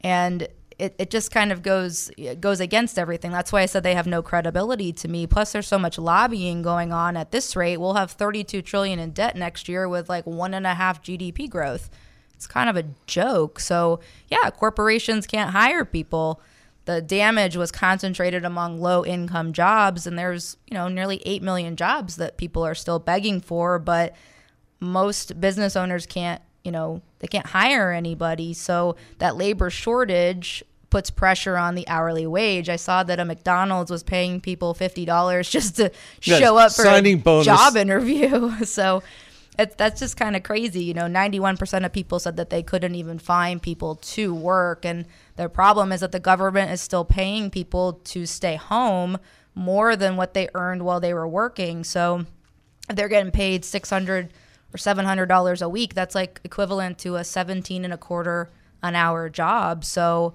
and 0.00 0.48
it, 0.78 0.94
it 0.98 1.10
just 1.10 1.30
kind 1.30 1.52
of 1.52 1.62
goes 1.62 2.10
goes 2.40 2.60
against 2.60 2.98
everything. 2.98 3.30
That's 3.30 3.52
why 3.52 3.60
I 3.60 3.66
said 3.66 3.82
they 3.82 3.94
have 3.94 4.06
no 4.06 4.22
credibility 4.22 4.92
to 4.94 5.08
me. 5.08 5.26
Plus, 5.26 5.52
there's 5.52 5.68
so 5.68 5.78
much 5.78 5.98
lobbying 5.98 6.62
going 6.62 6.92
on 6.92 7.16
at 7.16 7.32
this 7.32 7.54
rate. 7.54 7.76
We'll 7.76 7.94
have 7.94 8.12
32 8.12 8.62
trillion 8.62 8.98
in 8.98 9.10
debt 9.10 9.36
next 9.36 9.68
year 9.68 9.88
with 9.88 10.08
like 10.08 10.26
one 10.26 10.54
and 10.54 10.66
a 10.66 10.74
half 10.74 11.02
GDP 11.02 11.50
growth. 11.50 11.90
It's 12.34 12.46
kind 12.46 12.70
of 12.70 12.76
a 12.76 12.88
joke. 13.06 13.60
So 13.60 14.00
yeah, 14.28 14.48
corporations 14.50 15.26
can't 15.26 15.50
hire 15.50 15.84
people. 15.84 16.40
The 16.90 17.00
damage 17.00 17.56
was 17.56 17.70
concentrated 17.70 18.44
among 18.44 18.80
low 18.80 19.04
income 19.04 19.52
jobs, 19.52 20.06
and 20.08 20.18
there's 20.18 20.56
you 20.66 20.74
know 20.74 20.88
nearly 20.88 21.22
eight 21.24 21.40
million 21.42 21.76
jobs 21.76 22.16
that 22.16 22.36
people 22.36 22.64
are 22.66 22.74
still 22.74 22.98
begging 22.98 23.40
for, 23.40 23.78
but 23.78 24.16
most 24.80 25.40
business 25.40 25.76
owners 25.76 26.06
can't, 26.06 26.40
you 26.64 26.72
know, 26.72 27.00
they 27.20 27.28
can't 27.28 27.46
hire 27.46 27.92
anybody. 27.92 28.54
So 28.54 28.96
that 29.18 29.36
labor 29.36 29.70
shortage 29.70 30.64
puts 30.88 31.10
pressure 31.10 31.56
on 31.56 31.76
the 31.76 31.86
hourly 31.86 32.26
wage. 32.26 32.68
I 32.68 32.74
saw 32.76 33.04
that 33.04 33.20
a 33.20 33.24
McDonald's 33.24 33.90
was 33.90 34.02
paying 34.02 34.40
people 34.40 34.74
fifty 34.74 35.04
dollars 35.04 35.48
just 35.48 35.76
to 35.76 35.92
Yes, 36.22 36.40
show 36.40 36.56
up 36.56 36.72
for 36.72 36.84
a 36.84 37.14
bonus. 37.14 37.46
job 37.46 37.76
interview. 37.76 38.50
so 38.64 39.02
that's 39.56 40.00
just 40.00 40.16
kind 40.16 40.36
of 40.36 40.42
crazy. 40.42 40.84
You 40.84 40.94
know, 40.94 41.06
ninety-one 41.06 41.56
percent 41.56 41.84
of 41.84 41.92
people 41.92 42.18
said 42.18 42.36
that 42.36 42.50
they 42.50 42.62
couldn't 42.62 42.94
even 42.94 43.18
find 43.18 43.60
people 43.60 43.96
to 43.96 44.34
work, 44.34 44.84
and 44.84 45.06
their 45.36 45.48
problem 45.48 45.92
is 45.92 46.00
that 46.00 46.12
the 46.12 46.20
government 46.20 46.70
is 46.70 46.80
still 46.80 47.04
paying 47.04 47.50
people 47.50 47.94
to 48.04 48.26
stay 48.26 48.56
home 48.56 49.18
more 49.54 49.96
than 49.96 50.16
what 50.16 50.34
they 50.34 50.48
earned 50.54 50.82
while 50.82 51.00
they 51.00 51.12
were 51.12 51.28
working. 51.28 51.84
So 51.84 52.24
if 52.88 52.96
they're 52.96 53.08
getting 53.08 53.32
paid 53.32 53.64
six 53.64 53.90
hundred 53.90 54.32
or 54.72 54.78
seven 54.78 55.04
hundred 55.04 55.26
dollars 55.26 55.62
a 55.62 55.68
week, 55.68 55.94
that's 55.94 56.14
like 56.14 56.40
equivalent 56.44 56.98
to 57.00 57.16
a 57.16 57.24
seventeen 57.24 57.84
and 57.84 57.92
a 57.92 57.98
quarter 57.98 58.50
an 58.82 58.94
hour 58.94 59.28
job. 59.28 59.84
So 59.84 60.34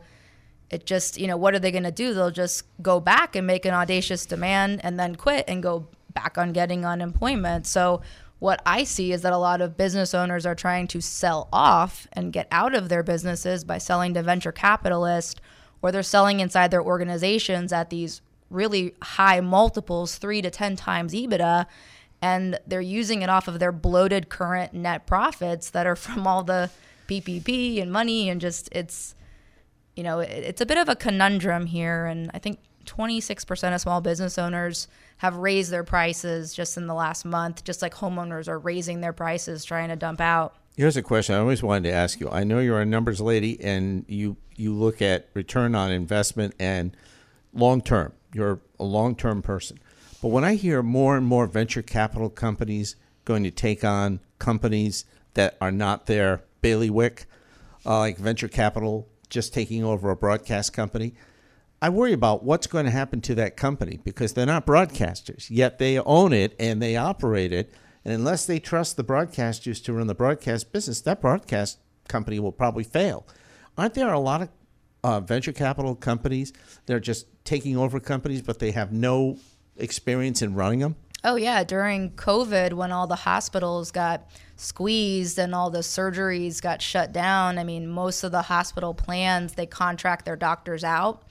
it 0.70 0.86
just 0.86 1.20
you 1.20 1.28
know 1.28 1.38
what 1.38 1.54
are 1.54 1.60
they 1.60 1.72
going 1.72 1.84
to 1.84 1.92
do 1.92 2.14
they'll 2.14 2.32
just 2.32 2.64
go 2.82 3.00
back 3.00 3.36
and 3.36 3.46
make 3.46 3.66
an 3.66 3.74
audacious 3.74 4.26
demand 4.26 4.82
and 4.84 5.00
then 5.00 5.16
quit 5.16 5.46
and 5.48 5.62
go 5.62 5.88
back 6.14 6.38
on 6.38 6.52
getting 6.54 6.86
unemployment 6.86 7.68
so 7.68 8.02
what 8.46 8.62
i 8.66 8.84
see 8.84 9.12
is 9.12 9.22
that 9.24 9.34
a 9.34 9.38
lot 9.38 9.62
of 9.62 9.76
business 9.76 10.14
owners 10.14 10.46
are 10.46 10.56
trying 10.56 10.88
to 10.88 11.02
sell 11.02 11.50
off 11.52 12.08
and 12.14 12.32
get 12.32 12.48
out 12.52 12.74
of 12.74 12.90
their 12.90 13.04
businesses 13.04 13.64
by 13.64 13.78
selling 13.78 14.14
to 14.14 14.24
venture 14.24 14.52
capitalists 14.52 15.40
or 15.82 15.92
they're 15.92 16.04
selling 16.04 16.40
inside 16.40 16.72
their 16.72 16.84
organizations 16.84 17.74
at 17.74 17.90
these 17.90 18.22
really 18.50 18.94
high 19.02 19.42
multiples 19.42 20.18
3 20.18 20.42
to 20.42 20.50
10 20.50 20.76
times 20.76 21.14
ebitda 21.14 21.66
and 22.22 22.60
they're 22.66 22.82
using 22.82 23.22
it 23.22 23.30
off 23.30 23.48
of 23.48 23.60
their 23.60 23.72
bloated 23.72 24.30
current 24.30 24.74
net 24.74 25.06
profits 25.06 25.70
that 25.72 25.86
are 25.86 25.96
from 26.06 26.26
all 26.26 26.44
the 26.44 26.70
ppp 27.08 27.82
and 27.82 27.92
money 27.92 28.30
and 28.30 28.40
just 28.40 28.70
it's 28.72 29.16
you 29.96 30.04
know, 30.04 30.20
it's 30.20 30.62
a 30.62 30.66
bit 30.66 30.78
of 30.78 30.90
a 30.90 30.96
conundrum 30.96 31.66
here. 31.68 32.06
And 32.06 32.30
I 32.34 32.40
think 32.40 32.60
26% 32.86 33.74
of 33.74 33.82
small 33.82 34.02
business 34.02 34.38
owners 34.38 34.88
have 35.18 35.38
raised 35.38 35.72
their 35.72 35.84
prices 35.84 36.54
just 36.54 36.78
in 36.78 36.88
the 36.88 36.94
last 36.94 37.26
month, 37.26 37.64
just 37.64 37.82
like 37.82 37.94
homeowners 37.94 38.48
are 38.48 38.60
raising 38.60 39.02
their 39.02 39.14
prices 39.14 39.64
trying 39.64 39.90
to 39.90 39.96
dump 39.96 40.20
out. 40.20 40.56
Here's 40.76 40.98
a 40.98 41.02
question 41.02 41.36
I 41.36 41.40
always 41.40 41.64
wanted 41.64 41.90
to 41.90 41.96
ask 41.96 42.20
you. 42.20 42.30
I 42.30 42.44
know 42.44 42.60
you're 42.60 42.82
a 42.82 42.86
numbers 42.86 43.22
lady 43.22 43.62
and 43.64 44.04
you 44.08 44.36
you 44.58 44.74
look 44.74 45.02
at 45.02 45.30
return 45.34 45.74
on 45.74 45.92
investment 45.92 46.54
and 46.60 46.96
long 47.54 47.82
term. 47.82 48.12
You're 48.34 48.60
a 48.80 48.84
long 48.84 49.16
term 49.16 49.42
person. 49.42 49.80
But 50.22 50.30
when 50.30 50.44
I 50.44 50.56
hear 50.56 50.84
more 50.84 51.16
and 51.16 51.26
more 51.26 51.48
venture 51.48 51.82
capital 51.82 52.30
companies 52.30 52.96
going 53.24 53.44
to 53.44 53.52
take 53.52 53.84
on 53.84 54.20
companies 54.40 55.06
that 55.36 55.58
are 55.62 55.72
not 55.72 56.08
their 56.08 56.44
bailiwick, 56.62 57.26
uh, 57.86 58.00
like 58.00 58.18
venture 58.18 58.48
capital 58.48 59.08
just 59.30 59.54
taking 59.54 59.84
over 59.84 60.10
a 60.10 60.16
broadcast 60.16 60.74
company, 60.74 61.14
I 61.82 61.90
worry 61.90 62.14
about 62.14 62.44
what's 62.44 62.68
going 62.68 62.86
to 62.86 62.92
happen 62.92 63.22
to 63.22 63.36
that 63.36 63.58
company 63.58 64.00
because 64.04 64.34
they're 64.34 64.46
not 64.46 64.66
broadcasters, 64.66 65.48
yet 65.50 65.78
they 65.78 66.00
own 66.00 66.34
it 66.34 66.56
and 66.60 66.82
they 66.82 66.96
operate 66.96 67.52
it. 67.52 67.74
And 68.04 68.14
unless 68.14 68.46
they 68.46 68.60
trust 68.60 68.98
the 68.98 69.04
broadcasters 69.04 69.84
to 69.84 69.94
run 69.94 70.08
the 70.08 70.16
broadcast 70.16 70.72
business, 70.72 71.02
that 71.02 71.22
broadcast 71.22 71.80
company 72.08 72.40
will 72.40 72.52
probably 72.52 72.84
fail. 72.84 73.28
Aren't 73.78 73.96
there 73.96 74.14
a 74.14 74.20
lot 74.20 74.44
of 74.44 74.50
uh, 75.04 75.20
venture 75.20 75.52
capital 75.52 75.96
companies 75.96 76.54
that 76.86 76.94
are 76.94 77.00
just 77.00 77.28
taking 77.44 77.78
over 77.78 78.00
companies, 78.00 78.42
but 78.42 78.60
they 78.60 78.72
have 78.72 78.92
no 78.92 79.38
experience 79.76 80.42
in 80.42 80.56
running 80.56 80.80
them? 80.80 80.96
Oh, 81.24 81.36
yeah. 81.36 81.64
During 81.64 82.12
COVID, 82.12 82.74
when 82.74 82.92
all 82.92 83.08
the 83.08 83.16
hospitals 83.16 83.92
got 83.92 84.30
squeezed 84.58 85.40
and 85.40 85.56
all 85.56 85.72
the 85.72 85.80
surgeries 85.80 86.62
got 86.62 86.82
shut 86.82 87.12
down, 87.12 87.58
I 87.58 87.64
mean, 87.64 87.88
most 87.88 88.24
of 88.24 88.32
the 88.32 88.44
hospital 88.44 88.94
plans, 88.94 89.54
they 89.54 89.66
contract 89.66 90.26
their 90.26 90.36
doctors 90.36 90.84
out. 90.84 91.24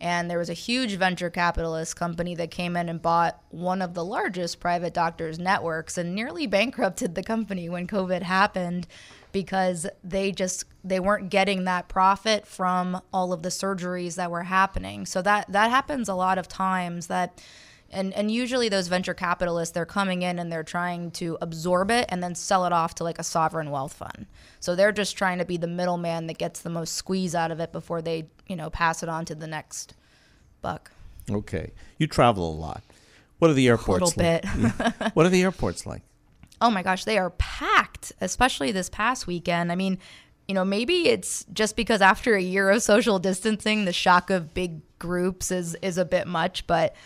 And 0.00 0.30
there 0.30 0.38
was 0.38 0.50
a 0.50 0.54
huge 0.54 0.94
venture 0.94 1.30
capitalist 1.30 1.96
company 1.96 2.34
that 2.36 2.50
came 2.50 2.76
in 2.76 2.88
and 2.88 3.02
bought 3.02 3.42
one 3.50 3.82
of 3.82 3.94
the 3.94 4.04
largest 4.04 4.60
private 4.60 4.94
doctors' 4.94 5.38
networks 5.38 5.98
and 5.98 6.14
nearly 6.14 6.46
bankrupted 6.46 7.14
the 7.14 7.22
company 7.22 7.68
when 7.68 7.86
COVID 7.86 8.22
happened 8.22 8.86
because 9.32 9.86
they 10.02 10.32
just 10.32 10.64
they 10.84 11.00
weren't 11.00 11.30
getting 11.30 11.64
that 11.64 11.88
profit 11.88 12.46
from 12.46 13.00
all 13.12 13.32
of 13.32 13.42
the 13.42 13.48
surgeries 13.48 14.14
that 14.14 14.30
were 14.30 14.44
happening. 14.44 15.04
So 15.04 15.20
that 15.22 15.50
that 15.52 15.70
happens 15.70 16.08
a 16.08 16.14
lot 16.14 16.38
of 16.38 16.48
times 16.48 17.08
that 17.08 17.42
and 17.90 18.12
and 18.14 18.30
usually 18.30 18.68
those 18.68 18.88
venture 18.88 19.14
capitalists 19.14 19.72
they're 19.72 19.86
coming 19.86 20.22
in 20.22 20.38
and 20.38 20.52
they're 20.52 20.62
trying 20.62 21.10
to 21.10 21.38
absorb 21.40 21.90
it 21.90 22.06
and 22.08 22.22
then 22.22 22.34
sell 22.34 22.64
it 22.66 22.72
off 22.72 22.94
to 22.94 23.04
like 23.04 23.18
a 23.18 23.24
sovereign 23.24 23.70
wealth 23.70 23.94
fund 23.94 24.26
so 24.60 24.74
they're 24.74 24.92
just 24.92 25.16
trying 25.16 25.38
to 25.38 25.44
be 25.44 25.56
the 25.56 25.66
middleman 25.66 26.26
that 26.26 26.38
gets 26.38 26.60
the 26.60 26.70
most 26.70 26.94
squeeze 26.94 27.34
out 27.34 27.50
of 27.50 27.60
it 27.60 27.72
before 27.72 28.02
they 28.02 28.26
you 28.46 28.56
know 28.56 28.70
pass 28.70 29.02
it 29.02 29.08
on 29.08 29.24
to 29.24 29.34
the 29.34 29.46
next 29.46 29.94
buck 30.60 30.90
Okay. 31.30 31.72
You 31.98 32.06
travel 32.06 32.50
a 32.50 32.56
lot. 32.56 32.82
What 33.38 33.50
are 33.50 33.54
the 33.54 33.68
airports 33.68 34.16
little 34.16 34.32
like? 34.32 34.44
Yeah. 34.44 34.50
Mm. 34.50 35.10
What 35.14 35.26
are 35.26 35.30
the 35.30 35.42
airports 35.42 35.86
like? 35.86 36.02
oh 36.60 36.70
my 36.70 36.82
gosh 36.82 37.04
they 37.04 37.18
are 37.18 37.30
packed 37.30 38.12
especially 38.20 38.72
this 38.72 38.90
past 38.90 39.28
weekend 39.28 39.70
i 39.70 39.76
mean 39.76 39.96
you 40.48 40.54
know 40.54 40.64
maybe 40.64 41.08
it's 41.08 41.44
just 41.52 41.76
because 41.76 42.00
after 42.00 42.34
a 42.34 42.42
year 42.42 42.68
of 42.70 42.82
social 42.82 43.20
distancing 43.20 43.84
the 43.84 43.92
shock 43.92 44.28
of 44.28 44.52
big 44.54 44.80
groups 44.98 45.52
is 45.52 45.76
is 45.82 45.98
a 45.98 46.04
bit 46.04 46.26
much 46.26 46.66
but 46.66 46.96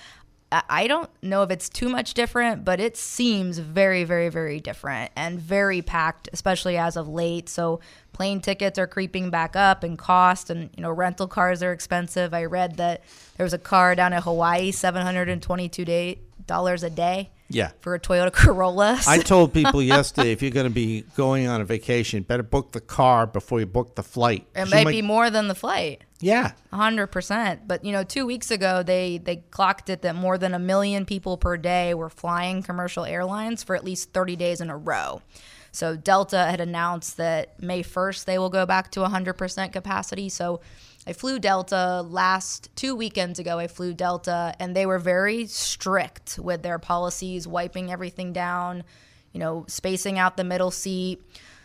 I- 0.68 0.86
don't 0.86 1.08
know 1.22 1.42
if 1.42 1.50
it's 1.50 1.68
too 1.68 1.88
much 1.88 2.14
different, 2.14 2.64
but 2.64 2.80
it 2.80 2.96
seems 2.96 3.58
very, 3.58 4.04
very, 4.04 4.28
very 4.28 4.60
different 4.60 5.10
and 5.16 5.40
very 5.40 5.80
packed, 5.82 6.28
especially 6.32 6.76
as 6.76 6.96
of 6.96 7.08
late. 7.08 7.48
So 7.48 7.80
plane 8.12 8.40
tickets 8.40 8.78
are 8.78 8.86
creeping 8.86 9.30
back 9.30 9.56
up 9.56 9.82
in 9.84 9.96
cost, 9.96 10.50
and 10.50 10.70
you 10.76 10.82
know 10.82 10.90
rental 10.90 11.26
cars 11.26 11.62
are 11.62 11.72
expensive. 11.72 12.34
I 12.34 12.44
read 12.44 12.76
that 12.76 13.02
there 13.36 13.44
was 13.44 13.54
a 13.54 13.58
car 13.58 13.94
down 13.94 14.12
at 14.12 14.24
Hawaii, 14.24 14.70
seven 14.72 15.02
hundred 15.02 15.28
and 15.28 15.42
twenty-two 15.42 15.84
day 15.84 16.18
dollars 16.46 16.82
a 16.82 16.90
day 16.90 17.30
Yeah. 17.52 17.72
for 17.80 17.94
a 17.94 18.00
Toyota 18.00 18.32
Corolla. 18.32 19.00
I 19.06 19.18
told 19.18 19.52
people 19.52 19.82
yesterday 19.82 20.32
if 20.32 20.42
you're 20.42 20.50
going 20.50 20.66
to 20.66 20.70
be 20.70 21.02
going 21.16 21.46
on 21.46 21.60
a 21.60 21.64
vacation, 21.64 22.22
better 22.22 22.42
book 22.42 22.72
the 22.72 22.80
car 22.80 23.26
before 23.26 23.60
you 23.60 23.66
book 23.66 23.94
the 23.94 24.02
flight. 24.02 24.46
it 24.54 24.70
might 24.70 24.86
you 24.86 24.92
be 24.92 25.02
more 25.02 25.30
than 25.30 25.48
the 25.48 25.54
flight. 25.54 26.02
Yeah. 26.20 26.52
hundred 26.72 27.08
percent. 27.08 27.66
But 27.66 27.84
you 27.84 27.92
know, 27.92 28.04
two 28.04 28.24
weeks 28.26 28.50
ago 28.50 28.82
they 28.82 29.18
they 29.18 29.36
clocked 29.36 29.90
it 29.90 30.02
that 30.02 30.14
more 30.14 30.38
than 30.38 30.54
a 30.54 30.58
million 30.58 31.04
people 31.04 31.36
per 31.36 31.56
day 31.56 31.94
were 31.94 32.08
flying 32.10 32.62
commercial 32.62 33.04
airlines 33.04 33.62
for 33.62 33.74
at 33.74 33.84
least 33.84 34.12
thirty 34.12 34.36
days 34.36 34.60
in 34.60 34.70
a 34.70 34.76
row. 34.76 35.20
So 35.72 35.96
Delta 35.96 36.44
had 36.44 36.60
announced 36.60 37.16
that 37.16 37.60
May 37.60 37.82
first 37.82 38.26
they 38.26 38.38
will 38.38 38.50
go 38.50 38.66
back 38.66 38.92
to 38.92 39.04
hundred 39.04 39.34
percent 39.34 39.72
capacity. 39.72 40.28
So 40.28 40.60
I 41.06 41.12
flew 41.12 41.38
Delta 41.38 42.02
last 42.02 42.68
two 42.76 42.94
weekends 42.94 43.38
ago. 43.38 43.58
I 43.58 43.66
flew 43.66 43.92
Delta, 43.92 44.54
and 44.60 44.76
they 44.76 44.86
were 44.86 44.98
very 44.98 45.46
strict 45.46 46.38
with 46.38 46.62
their 46.62 46.78
policies, 46.78 47.46
wiping 47.48 47.90
everything 47.90 48.32
down. 48.32 48.84
You 49.32 49.40
know, 49.40 49.64
spacing 49.66 50.18
out 50.18 50.36
the 50.36 50.44
middle 50.44 50.70
seat. 50.70 51.20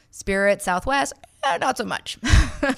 Spirit, 0.10 0.62
Southwest, 0.62 1.14
eh, 1.44 1.58
not 1.58 1.78
so 1.78 1.86
much. 1.86 2.18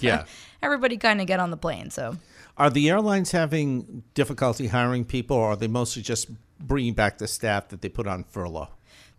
Yeah. 0.02 0.26
Everybody 0.62 0.98
kind 0.98 1.22
of 1.22 1.28
get 1.28 1.39
on 1.39 1.52
the 1.52 1.58
plane. 1.58 1.89
So 1.89 2.17
Are 2.58 2.69
the 2.69 2.89
airlines 2.89 3.32
having 3.32 4.04
difficulty 4.13 4.67
hiring 4.67 5.06
people, 5.06 5.38
or 5.38 5.52
are 5.52 5.56
they 5.56 5.69
mostly 5.69 6.02
just 6.02 6.30
bringing 6.60 6.93
back 6.93 7.17
the 7.17 7.28
staff 7.28 7.69
that 7.69 7.82
they 7.82 7.88
put 7.88 8.06
on 8.06 8.26
furlough? 8.26 8.67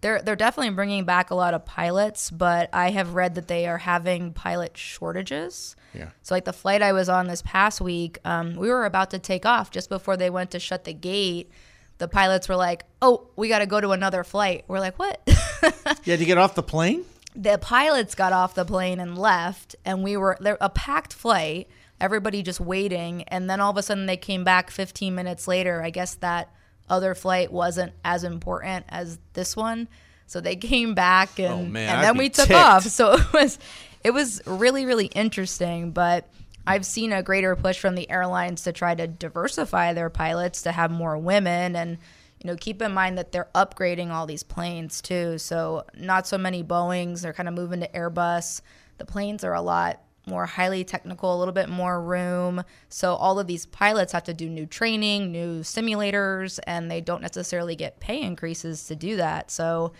They're 0.01 0.23
they're 0.23 0.37
definitely 0.37 0.75
bringing 0.75 1.05
back 1.05 1.31
a 1.31 1.35
lot 1.35 1.55
of 1.55 1.65
pilots, 1.65 2.31
but 2.31 2.71
I 2.73 2.91
have 2.91 3.15
read 3.15 3.35
that 3.35 3.49
they 3.49 3.67
are 3.67 3.79
having 3.79 4.33
pilot 4.33 4.77
shortages. 4.77 5.77
Yeah. 5.95 6.11
So 6.23 6.35
like 6.35 6.45
the 6.45 6.53
flight 6.53 6.83
I 6.83 6.93
was 6.93 7.09
on 7.09 7.27
this 7.27 7.43
past 7.43 7.81
week, 7.81 8.19
um, 8.25 8.55
we 8.57 8.69
were 8.69 8.85
about 8.85 9.11
to 9.11 9.19
take 9.19 9.45
off 9.45 9.71
just 9.71 9.89
before 9.89 10.17
they 10.17 10.31
went 10.31 10.53
to 10.53 10.61
shut 10.61 10.85
the 10.85 10.95
gate. 10.95 11.51
The 11.99 12.09
pilots 12.09 12.49
were 12.49 12.57
like, 12.57 12.85
"Oh, 13.03 13.29
we 13.37 13.49
got 13.49 13.59
to 13.59 13.67
go 13.67 13.81
to 13.81 13.91
another 13.91 14.25
flight." 14.25 14.65
We're 14.69 14.81
like, 14.81 14.99
"What?" 14.99 15.21
You 16.05 16.13
had 16.13 16.21
to 16.21 16.25
get 16.25 16.39
off 16.39 16.55
the 16.55 16.63
plane? 16.63 17.05
the 17.35 17.59
pilots 17.59 18.15
got 18.15 18.33
off 18.33 18.55
the 18.55 18.65
plane 18.65 18.99
and 18.99 19.17
left 19.17 19.77
and 19.85 20.03
we 20.03 20.17
were 20.17 20.37
there 20.41 20.59
a 20.61 20.69
packed 20.69 21.13
flight 21.13 21.69
everybody 22.01 22.43
just 22.43 22.59
waiting 22.61 23.23
and 23.25 23.49
then 23.49 23.61
all 23.61 23.71
of 23.71 23.77
a 23.77 23.83
sudden 23.83 24.07
they 24.07 24.17
came 24.17 24.43
back 24.43 24.69
15 24.71 25.15
minutes 25.15 25.47
later 25.47 25.81
i 25.83 25.91
guess 25.91 26.17
that 26.17 26.53
other 26.91 27.15
flight 27.15 27.53
wasn't 27.53 27.93
as 28.05 28.25
important 28.25 28.85
as 28.89 29.19
this 29.33 29.57
one 29.57 29.89
so 30.27 30.41
they 30.41 30.57
came 30.75 30.95
back 30.95 31.31
oh, 31.39 31.45
and, 31.45 31.53
Oh, 31.53 31.71
man, 31.71 31.95
and 31.95 32.05
then 32.05 32.19
we 32.19 32.29
took 32.29 32.49
ticked. 32.49 32.61
off 32.61 32.83
so 32.87 33.15
it 33.15 33.33
was 33.33 33.59
it 34.05 34.11
was 34.11 34.43
really 34.47 34.85
really 34.85 35.07
interesting 35.07 35.93
but 35.93 36.29
i've 36.67 36.85
seen 36.85 37.13
a 37.13 37.23
greater 37.23 37.57
push 37.57 37.79
from 37.79 37.95
the 37.95 38.11
airlines 38.11 38.63
to 38.65 38.73
try 38.73 38.95
to 38.95 39.07
diversify 39.07 39.95
their 39.95 40.11
pilots 40.11 40.63
to 40.63 40.73
have 40.73 40.91
more 40.91 41.17
women 41.17 41.77
and 41.77 41.99
you 42.43 42.49
know, 42.49 42.57
keep 42.57 42.81
in 42.81 42.93
mind 42.93 43.19
that 43.19 43.33
they're 43.33 43.49
upgrading 43.55 44.11
all 44.11 44.27
these 44.27 44.43
planes 44.43 45.03
too. 45.03 45.37
So 45.37 45.85
not 45.95 46.27
so 46.27 46.39
many 46.39 46.65
Boeings. 46.65 47.21
They're 47.21 47.35
kind 47.35 47.49
of 47.49 47.55
moving 47.55 47.81
to 47.81 47.89
Airbus. 47.89 48.63
The 48.97 49.05
planes 49.05 49.45
are 49.45 49.53
a 49.55 49.61
lot 49.61 50.01
more 50.27 50.47
highly 50.47 50.85
technical, 50.85 51.35
a 51.35 51.39
little 51.39 51.55
bit 51.55 51.69
more 51.69 52.01
room. 52.01 52.63
So 52.89 53.15
all 53.15 53.39
of 53.39 53.47
these 53.47 53.67
pilots 53.67 54.13
have 54.13 54.25
to 54.25 54.35
do 54.35 54.49
new 54.49 54.67
training, 54.67 55.33
new 55.33 55.61
simulators, 55.61 56.59
and 56.67 56.91
they 56.91 57.01
don't 57.01 57.23
necessarily 57.23 57.75
get 57.75 58.01
pay 58.01 58.21
increases 58.21 58.87
to 58.87 58.97
do 58.97 59.17
that. 59.17 59.51
So 59.51 59.93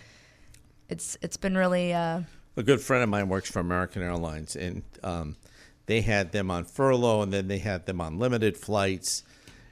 it's 0.89 1.17
it's 1.21 1.37
been 1.37 1.57
really 1.57 1.93
uh, 1.93 2.21
A 2.57 2.63
good 2.63 2.81
friend 2.81 3.03
of 3.03 3.09
mine 3.09 3.29
works 3.29 3.49
for 3.49 3.59
American 3.59 4.01
Airlines, 4.01 4.55
and 4.55 4.83
um, 5.03 5.37
they 5.85 6.01
had 6.01 6.31
them 6.31 6.51
on 6.51 6.65
furlough, 6.65 7.21
and 7.21 7.31
then 7.31 7.47
they 7.47 7.59
had 7.59 7.85
them 7.85 8.01
on 8.01 8.19
limited 8.19 8.57
flights, 8.57 9.23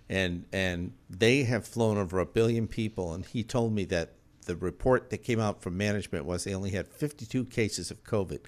and 0.07 0.45
and 0.51 0.93
they 1.09 1.43
have 1.43 1.67
flown 1.67 1.97
over 1.97 2.19
a 2.19 2.25
billion 2.25 2.67
people. 2.67 3.13
And 3.13 3.25
he 3.25 3.43
told 3.43 3.73
me 3.73 3.85
that 3.85 4.13
the 4.45 4.55
report 4.55 5.09
that 5.11 5.19
came 5.19 5.39
out 5.39 5.61
from 5.61 5.77
management 5.77 6.25
was 6.25 6.43
they 6.43 6.55
only 6.55 6.71
had 6.71 6.87
52 6.87 7.45
cases 7.45 7.91
of 7.91 8.03
COVID 8.03 8.39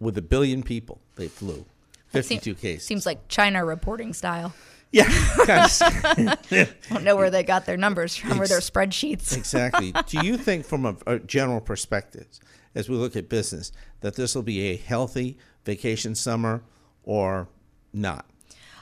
with 0.00 0.16
a 0.18 0.22
billion 0.22 0.62
people 0.62 1.00
they 1.16 1.28
flew. 1.28 1.64
that 2.12 2.24
seem- 2.24 2.38
52 2.38 2.54
cases. 2.60 2.86
Seems 2.86 3.06
like 3.06 3.28
China 3.28 3.64
reporting 3.64 4.12
style. 4.12 4.52
yeah, 4.92 5.06
of. 5.46 5.80
Don't 6.88 7.02
know 7.02 7.16
where 7.16 7.30
they 7.30 7.42
got 7.42 7.66
their 7.66 7.76
numbers 7.76 8.14
from 8.16 8.40
or 8.40 8.46
their 8.46 8.60
spreadsheets. 8.60 9.36
Exactly. 9.36 9.92
Do 10.06 10.24
you 10.24 10.36
think, 10.38 10.64
from 10.64 10.86
a, 10.86 10.96
a 11.06 11.18
general 11.18 11.60
perspective, 11.60 12.26
as 12.74 12.88
we 12.88 12.96
look 12.96 13.16
at 13.16 13.28
business, 13.28 13.72
that 14.00 14.14
this 14.16 14.34
will 14.34 14.42
be 14.42 14.60
a 14.68 14.76
healthy 14.76 15.38
vacation 15.64 16.14
summer 16.14 16.62
or 17.02 17.48
not? 17.92 18.26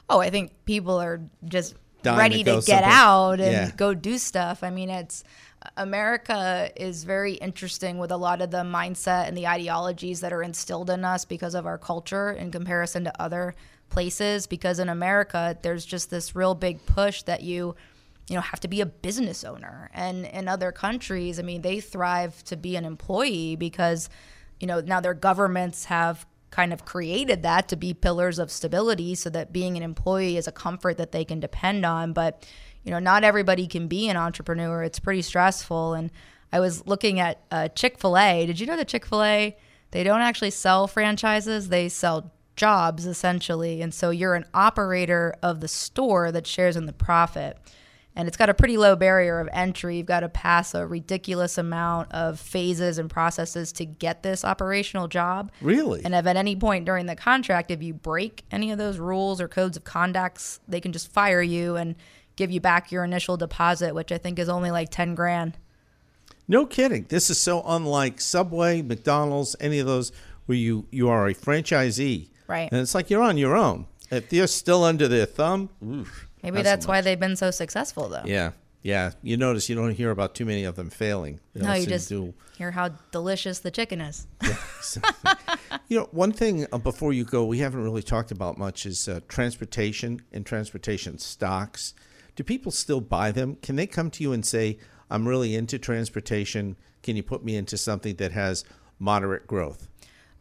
Oh, 0.08 0.20
I 0.20 0.30
think 0.30 0.52
people 0.66 0.96
are 1.00 1.20
just 1.44 1.74
Dying 2.02 2.18
ready 2.18 2.44
to 2.44 2.60
to, 2.60 2.66
get 2.66 2.82
somewhere. 2.82 2.90
out 2.90 3.40
and 3.40 3.52
Yeah. 3.52 3.70
go 3.74 3.94
do 3.94 4.18
stuff. 4.18 4.62
I 4.62 4.68
mean, 4.70 4.90
it's 4.90 5.24
America 5.76 6.70
is 6.76 7.04
very 7.04 7.34
interesting 7.34 7.98
with 7.98 8.10
a 8.10 8.16
lot 8.16 8.40
of 8.40 8.50
the 8.50 8.58
mindset 8.58 9.28
and 9.28 9.36
the 9.36 9.46
ideologies 9.46 10.20
that 10.20 10.32
are 10.32 10.42
instilled 10.42 10.90
in 10.90 11.04
us 11.04 11.24
because 11.24 11.54
of 11.54 11.66
our 11.66 11.78
culture 11.78 12.30
in 12.30 12.50
comparison 12.50 13.04
to 13.04 13.22
other 13.22 13.54
places. 13.88 14.46
Because 14.46 14.78
in 14.78 14.88
America 14.88 15.58
there's 15.62 15.84
just 15.84 16.10
this 16.10 16.34
real 16.34 16.54
big 16.54 16.84
push 16.86 17.22
that 17.22 17.42
you 17.42 17.74
you 18.28 18.34
know 18.34 18.40
have 18.40 18.60
to 18.60 18.68
be 18.68 18.80
a 18.80 18.86
business 18.86 19.44
owner. 19.44 19.90
And 19.94 20.26
in 20.26 20.48
other 20.48 20.72
countries 20.72 21.38
i 21.38 21.42
mean 21.42 21.62
they 21.62 21.80
thrive 21.80 22.42
to 22.44 22.56
be 22.56 22.76
an 22.76 22.84
employee 22.84 23.56
because 23.56 24.08
you 24.60 24.66
know 24.66 24.80
now 24.80 25.00
their 25.00 25.14
governments 25.14 25.86
have 25.86 26.26
kind 26.54 26.72
of 26.72 26.84
created 26.84 27.42
that 27.42 27.66
to 27.66 27.74
be 27.74 27.92
pillars 27.92 28.38
of 28.38 28.48
stability 28.48 29.12
so 29.16 29.28
that 29.28 29.52
being 29.52 29.76
an 29.76 29.82
employee 29.82 30.36
is 30.36 30.46
a 30.46 30.52
comfort 30.52 30.96
that 30.98 31.10
they 31.10 31.24
can 31.24 31.40
depend 31.40 31.84
on. 31.84 32.12
But 32.12 32.46
you 32.84 32.90
know 32.90 32.98
not 32.98 33.24
everybody 33.24 33.66
can 33.66 33.88
be 33.88 34.08
an 34.08 34.16
entrepreneur 34.16 34.82
it's 34.82 34.98
pretty 34.98 35.22
stressful 35.22 35.94
and 35.94 36.10
i 36.52 36.60
was 36.60 36.86
looking 36.86 37.18
at 37.18 37.40
uh, 37.50 37.68
chick-fil-a 37.68 38.46
did 38.46 38.60
you 38.60 38.66
know 38.66 38.76
that 38.76 38.88
chick-fil-a 38.88 39.56
they 39.90 40.04
don't 40.04 40.20
actually 40.20 40.50
sell 40.50 40.86
franchises 40.86 41.68
they 41.68 41.88
sell 41.88 42.32
jobs 42.56 43.06
essentially 43.06 43.82
and 43.82 43.92
so 43.92 44.10
you're 44.10 44.34
an 44.34 44.44
operator 44.54 45.34
of 45.42 45.60
the 45.60 45.68
store 45.68 46.30
that 46.30 46.46
shares 46.46 46.76
in 46.76 46.86
the 46.86 46.92
profit 46.92 47.58
and 48.16 48.28
it's 48.28 48.36
got 48.36 48.48
a 48.48 48.54
pretty 48.54 48.76
low 48.76 48.94
barrier 48.94 49.40
of 49.40 49.48
entry. 49.52 49.96
You've 49.96 50.06
got 50.06 50.20
to 50.20 50.28
pass 50.28 50.74
a 50.74 50.86
ridiculous 50.86 51.58
amount 51.58 52.12
of 52.12 52.38
phases 52.38 52.98
and 52.98 53.10
processes 53.10 53.72
to 53.72 53.84
get 53.84 54.22
this 54.22 54.44
operational 54.44 55.08
job. 55.08 55.50
Really? 55.60 56.04
And 56.04 56.14
if 56.14 56.26
at 56.26 56.36
any 56.36 56.54
point 56.54 56.84
during 56.84 57.06
the 57.06 57.16
contract, 57.16 57.70
if 57.70 57.82
you 57.82 57.92
break 57.92 58.44
any 58.50 58.70
of 58.70 58.78
those 58.78 58.98
rules 58.98 59.40
or 59.40 59.48
codes 59.48 59.76
of 59.76 59.84
conducts, 59.84 60.60
they 60.68 60.80
can 60.80 60.92
just 60.92 61.12
fire 61.12 61.42
you 61.42 61.76
and 61.76 61.96
give 62.36 62.50
you 62.50 62.60
back 62.60 62.90
your 62.92 63.04
initial 63.04 63.36
deposit, 63.36 63.94
which 63.94 64.12
I 64.12 64.18
think 64.18 64.38
is 64.38 64.48
only 64.48 64.70
like 64.70 64.90
10 64.90 65.14
grand. 65.14 65.56
No 66.46 66.66
kidding. 66.66 67.06
This 67.08 67.30
is 67.30 67.40
so 67.40 67.62
unlike 67.66 68.20
Subway, 68.20 68.82
McDonald's, 68.82 69.56
any 69.60 69.78
of 69.78 69.86
those 69.86 70.12
where 70.46 70.58
you, 70.58 70.86
you 70.90 71.08
are 71.08 71.26
a 71.26 71.34
franchisee. 71.34 72.28
Right. 72.46 72.70
And 72.70 72.80
it's 72.80 72.94
like 72.94 73.08
you're 73.08 73.22
on 73.22 73.38
your 73.38 73.56
own. 73.56 73.86
If 74.10 74.32
you're 74.32 74.46
still 74.46 74.84
under 74.84 75.08
their 75.08 75.26
thumb, 75.26 75.70
oof, 75.82 76.28
Maybe 76.42 76.56
not 76.56 76.64
so 76.64 76.70
that's 76.70 76.86
why 76.86 77.00
they've 77.00 77.18
been 77.18 77.36
so 77.36 77.50
successful, 77.50 78.08
though. 78.08 78.22
Yeah. 78.26 78.50
Yeah. 78.82 79.12
You 79.22 79.38
notice 79.38 79.70
you 79.70 79.74
don't 79.74 79.94
hear 79.94 80.10
about 80.10 80.34
too 80.34 80.44
many 80.44 80.64
of 80.64 80.76
them 80.76 80.90
failing. 80.90 81.40
They 81.54 81.64
No, 81.64 81.72
you 81.72 81.86
just 81.86 82.10
do 82.10 82.34
hear 82.56 82.70
how 82.70 82.90
delicious 83.10 83.60
the 83.60 83.70
chicken 83.70 84.00
is. 84.00 84.26
You 85.88 85.98
know, 85.98 86.08
one 86.12 86.32
thing 86.32 86.66
uh, 86.72 86.78
before 86.78 87.12
you 87.12 87.24
go, 87.24 87.44
we 87.44 87.58
haven't 87.58 87.82
really 87.82 88.02
talked 88.02 88.30
about 88.30 88.56
much 88.56 88.86
is 88.86 89.06
uh, 89.06 89.20
transportation 89.28 90.22
and 90.32 90.46
transportation 90.46 91.18
stocks. 91.18 91.94
Do 92.36 92.42
people 92.44 92.72
still 92.72 93.00
buy 93.00 93.30
them? 93.30 93.56
Can 93.56 93.76
they 93.76 93.86
come 93.86 94.10
to 94.12 94.22
you 94.22 94.32
and 94.32 94.44
say, 94.44 94.78
I'm 95.10 95.28
really 95.28 95.54
into 95.54 95.78
transportation. 95.78 96.76
Can 97.02 97.16
you 97.16 97.22
put 97.22 97.44
me 97.44 97.56
into 97.56 97.76
something 97.76 98.16
that 98.16 98.32
has 98.32 98.64
moderate 98.98 99.46
growth? 99.46 99.88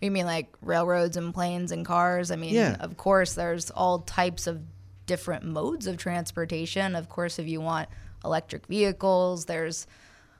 You 0.01 0.11
mean 0.11 0.25
like 0.25 0.53
railroads 0.61 1.15
and 1.17 1.33
planes 1.33 1.71
and 1.71 1.85
cars? 1.85 2.31
I 2.31 2.35
mean, 2.35 2.53
Yeah. 2.53 2.77
of 2.79 2.97
course, 2.97 3.33
there's 3.33 3.69
all 3.71 3.99
types 3.99 4.47
of 4.47 4.61
different 5.05 5.43
modes 5.45 5.87
of 5.87 5.97
transportation. 5.97 6.95
Of 6.95 7.09
course, 7.09 7.39
if 7.39 7.47
you 7.47 7.61
want 7.61 7.89
electric 8.23 8.65
vehicles, 8.67 9.45
there's 9.45 9.85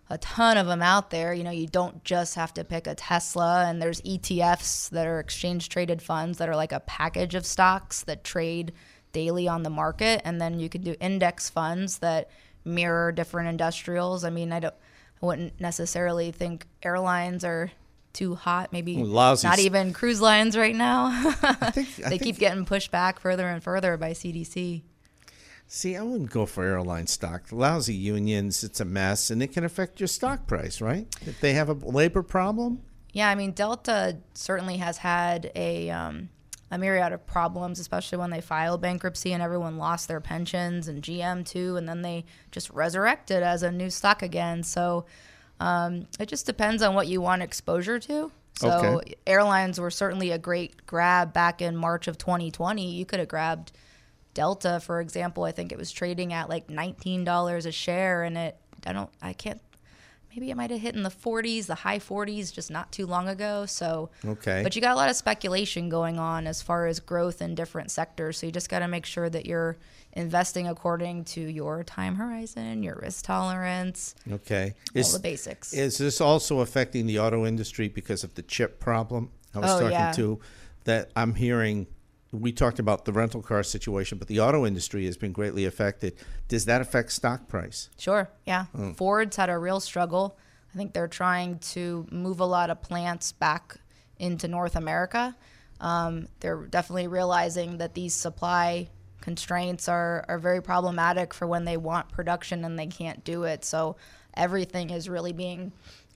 a 0.10 0.18
ton 0.18 0.58
of 0.58 0.68
them 0.68 0.82
out 0.82 1.10
there. 1.12 1.34
You 1.34 1.44
know, 1.44 1.52
you 1.52 1.68
don't 1.68 2.04
just 2.04 2.36
have 2.36 2.54
to 2.56 2.64
pick 2.64 2.88
a 2.88 2.96
Tesla, 2.96 3.66
and 3.68 3.82
there's 3.82 4.02
ETFs 4.02 4.90
that 4.90 5.08
are 5.08 5.20
exchange 5.20 5.70
traded 5.70 6.02
funds 6.02 6.38
that 6.40 6.50
are 6.50 6.56
like 6.56 6.72
a 6.72 6.82
package 6.82 7.36
of 7.36 7.46
stocks 7.46 8.04
that 8.04 8.24
trade 8.24 8.74
daily 9.14 9.48
on 9.48 9.64
the 9.64 9.70
market, 9.70 10.22
and 10.26 10.42
then 10.42 10.60
you 10.60 10.68
could 10.68 10.84
do 10.84 10.96
index 11.00 11.50
funds 11.50 12.00
that 12.00 12.30
mirror 12.66 13.12
different 13.12 13.48
industrials. 13.50 14.24
I 14.26 14.30
mean, 14.30 14.52
I 14.52 14.60
don't, 14.60 14.76
I 15.22 15.26
wouldn't 15.26 15.62
necessarily 15.62 16.32
think 16.32 16.68
airlines 16.84 17.46
are 17.46 17.72
too 18.12 18.36
hot. 18.36 18.72
Maybe 18.72 18.98
Lousy 18.98 19.48
not 19.48 19.60
even 19.60 19.94
cruise 19.94 20.22
lines 20.22 20.58
right 20.58 20.76
now. 20.76 21.06
I 21.42 21.72
think, 21.72 22.06
I 22.06 22.10
they 22.10 22.20
keep 22.20 22.38
getting 22.38 22.66
pushed 22.66 22.92
back 22.92 23.20
further 23.20 23.48
and 23.48 23.64
further 23.64 23.98
by 23.98 24.12
CDC. 24.12 24.82
See, 25.68 25.96
I 25.96 26.04
wouldn't 26.04 26.30
go 26.30 26.46
for 26.46 26.64
airline 26.64 27.08
stock. 27.08 27.52
Lousy 27.52 27.96
unions, 27.96 28.64
it's 28.64 28.80
a 28.80 28.86
mess, 28.86 29.32
and 29.32 29.42
it 29.42 29.48
can 29.48 29.64
affect 29.64 30.00
your 30.00 30.08
stock 30.08 30.46
price, 30.46 30.82
right? 30.82 31.08
If 31.22 31.40
they 31.40 31.54
have 31.54 31.70
a 31.70 31.74
labor 31.74 32.22
problem, 32.22 32.82
Yeah, 33.12 33.30
I 33.30 33.36
mean 33.36 33.52
Delta 33.52 34.18
certainly 34.34 34.78
has 34.78 34.98
had 34.98 35.52
a 35.56 35.90
um, 35.90 36.30
a 36.74 36.78
myriad 36.80 37.14
of 37.14 37.26
problems, 37.28 37.80
especially 37.80 38.18
when 38.18 38.32
they 38.32 38.42
filed 38.42 38.82
bankruptcy 38.82 39.32
and 39.32 39.44
everyone 39.44 39.78
lost 39.78 40.08
their 40.08 40.20
pensions, 40.20 40.88
and 40.88 41.04
GM 41.04 41.46
too, 41.46 41.78
and 41.78 41.88
then 41.88 42.02
they 42.02 42.26
just 42.52 42.70
resurrected 42.72 43.44
as 43.44 43.62
a 43.62 43.72
new 43.72 43.92
stock 43.92 44.24
again. 44.24 44.64
So 44.64 45.06
um, 45.60 46.08
it 46.20 46.28
just 46.28 46.48
depends 46.48 46.82
on 46.82 46.96
what 46.96 47.08
you 47.08 47.22
want 47.22 47.44
exposure 47.44 48.00
to. 48.00 48.32
So 48.56 48.70
Okay. 48.72 49.14
airlines 49.28 49.80
were 49.80 49.92
certainly 49.92 50.32
a 50.32 50.40
great 50.40 50.88
grab 50.88 51.32
back 51.32 51.62
in 51.62 51.78
March 51.78 52.08
of 52.08 52.18
2020. 52.18 52.92
You 52.92 53.06
could 53.06 53.20
have 53.20 53.28
grabbed 53.28 53.72
Delta, 54.34 54.80
for 54.80 55.00
example. 55.00 55.44
I 55.44 55.52
think 55.52 55.72
it 55.72 55.78
was 55.78 55.92
trading 55.92 56.34
at 56.34 56.50
like 56.50 56.70
$19 56.70 57.66
a 57.68 57.72
share, 57.72 58.24
and 58.24 58.36
it 58.36 58.58
I 58.88 58.94
don't 58.94 59.12
I 59.22 59.34
can't 59.34 59.62
maybe 60.36 60.50
it 60.52 60.56
might 60.58 60.72
have 60.72 60.80
hit 60.82 60.96
in 60.96 61.04
the 61.04 61.10
40s, 61.10 61.68
the 61.68 61.76
high 61.76 62.00
40s, 62.00 62.52
just 62.54 62.72
not 62.72 62.92
too 62.92 63.06
long 63.06 63.28
ago. 63.28 63.66
So, 63.66 64.10
Okay. 64.26 64.62
But 64.64 64.76
you 64.76 64.82
got 64.82 64.94
a 64.94 64.96
lot 64.96 65.10
of 65.10 65.16
speculation 65.16 65.90
going 65.90 66.18
on 66.20 66.48
as 66.48 66.62
far 66.62 66.88
as 66.88 67.00
growth 67.00 67.42
in 67.42 67.56
different 67.56 67.92
sectors. 67.92 68.38
So 68.38 68.46
you 68.48 68.52
just 68.52 68.70
got 68.70 68.80
to 68.80 68.88
make 68.88 69.06
sure 69.06 69.30
that 69.30 69.46
you're 69.46 69.78
investing 70.14 70.68
according 70.68 71.26
to 71.26 71.42
your 71.42 71.84
time 71.84 72.16
horizon, 72.16 72.84
your 72.84 73.00
risk 73.02 73.26
tolerance, 73.26 74.16
okay. 74.32 74.74
all 74.96 75.04
the 75.04 75.20
basics. 75.20 75.74
Is 75.74 75.98
this 75.98 76.22
also 76.22 76.60
affecting 76.60 77.06
the 77.08 77.20
auto 77.20 77.46
industry 77.46 77.88
because 77.88 78.24
of 78.24 78.34
the 78.36 78.42
chip 78.44 78.80
problem? 78.80 79.30
I 79.56 79.60
was 79.60 79.72
Oh, 79.72 79.80
talking 79.80 79.92
yeah. 79.92 80.12
to 80.14 80.40
that 80.86 81.12
I'm 81.16 81.36
hearing 81.36 81.88
we 82.34 82.52
talked 82.52 82.80
about 82.80 83.06
the 83.06 83.14
rental 83.14 83.42
car 83.42 83.64
situation, 83.64 84.18
but 84.18 84.28
the 84.28 84.40
auto 84.40 84.66
industry 84.66 85.06
has 85.06 85.18
been 85.18 85.32
greatly 85.32 85.66
affected. 85.66 86.16
Does 86.48 86.66
that 86.66 86.82
affect 86.82 87.12
stock 87.12 87.48
price? 87.48 87.90
Sure. 87.98 88.30
Yeah. 88.46 88.66
Mm. 88.76 88.96
Ford's 88.96 89.36
had 89.36 89.50
a 89.50 89.58
real 89.58 89.80
struggle. 89.80 90.38
I 90.74 90.78
think 90.78 90.94
they're 90.94 91.08
trying 91.08 91.60
to 91.60 92.08
move 92.12 92.40
a 92.40 92.46
lot 92.46 92.70
of 92.70 92.82
plants 92.82 93.32
back 93.32 93.78
into 94.18 94.48
North 94.48 94.76
America. 94.76 95.36
Um, 95.80 96.28
they're 96.40 96.66
definitely 96.66 97.08
realizing 97.08 97.78
that 97.78 97.94
these 97.94 98.16
supply 98.16 98.90
constraints 99.22 99.88
are, 99.88 100.26
are 100.28 100.40
very 100.40 100.62
problematic 100.62 101.34
for 101.34 101.48
when 101.48 101.66
they 101.66 101.78
want 101.78 102.10
production 102.10 102.66
and 102.66 102.78
they 102.78 102.88
can't 102.88 103.24
do 103.24 103.44
it. 103.44 103.64
So 103.64 103.96
everything 104.34 104.90
is 104.90 105.08
really 105.08 105.34
being 105.34 105.72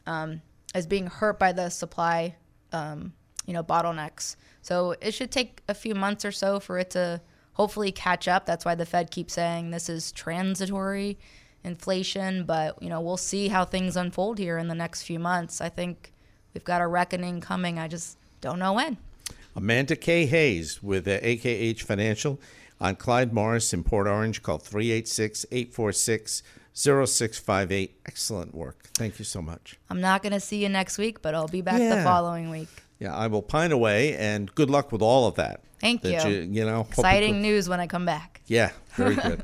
um, 0.06 0.42
is 0.74 0.88
being 0.88 1.08
hurt 1.08 1.38
by 1.38 1.52
the 1.52 1.70
supply, 1.70 2.36
um, 2.72 3.14
you 3.48 3.54
know, 3.54 3.64
bottlenecks. 3.64 4.36
So 4.62 4.94
it 5.02 5.14
should 5.14 5.32
take 5.32 5.64
a 5.68 5.74
few 5.74 5.96
months 5.96 6.24
or 6.24 6.32
so 6.32 6.60
for 6.60 6.78
it 6.78 6.92
to 6.92 7.22
hopefully 7.54 7.92
catch 7.92 8.28
up. 8.28 8.46
That's 8.46 8.66
why 8.66 8.76
the 8.76 8.86
Fed 8.86 9.10
keeps 9.10 9.34
saying 9.34 9.72
this 9.72 9.90
is 9.90 10.12
transitory 10.12 11.18
inflation, 11.64 12.44
but 12.44 12.82
you 12.82 12.90
know, 12.90 13.02
we'll 13.02 13.18
see 13.18 13.48
how 13.48 13.66
things 13.66 13.98
unfold 13.98 14.38
here 14.38 14.58
in 14.58 14.68
the 14.68 14.76
next 14.76 15.04
few 15.04 15.18
months. 15.18 15.62
I 15.62 15.70
think 15.70 16.14
we've 16.54 16.64
got 16.64 16.82
a 16.82 16.88
reckoning 16.88 17.42
coming. 17.42 17.80
I 17.80 17.88
just 17.88 18.18
don't 18.42 18.60
know 18.60 18.74
when. 18.74 18.98
Amanda 19.56 19.96
K. 19.96 20.28
Hayes 20.28 20.84
with 20.84 21.08
AKH 21.08 21.82
Financial 21.82 22.40
on 22.80 22.96
Clyde 22.96 23.34
Morris 23.34 23.74
in 23.74 23.84
Port 23.84 24.06
Orange. 24.08 24.44
Call 24.44 24.60
386 24.60 25.48
846 25.52 26.44
0658. 26.74 28.00
Excellent 28.06 28.54
work. 28.54 28.84
Thank 28.94 29.18
you 29.18 29.26
so 29.26 29.42
much. 29.42 29.80
I'm 29.90 30.00
not 30.00 30.22
going 30.22 30.34
to 30.34 30.40
see 30.40 30.62
you 30.62 30.70
next 30.70 31.00
week, 31.00 31.24
but 31.24 31.34
I'll 31.34 31.48
be 31.48 31.62
back 31.62 31.80
the 31.80 32.04
following 32.04 32.52
week. 32.52 32.70
Yeah, 33.00 33.16
I 33.16 33.28
will 33.28 33.42
pine 33.42 33.72
away, 33.72 34.16
and 34.18 34.54
good 34.56 34.70
luck 34.70 34.92
with 34.92 35.02
all 35.02 35.28
of 35.28 35.36
that. 35.36 35.62
Thank 35.80 36.02
That 36.02 36.26
you. 36.26 36.32
You, 36.32 36.42
you 36.42 36.66
know, 36.66 36.88
Exciting 36.90 37.42
news 37.42 37.70
when 37.70 37.80
I 37.80 37.88
come 37.88 38.06
back. 38.06 38.42
Yeah, 38.48 38.72
very 38.96 39.16
good. 39.16 39.44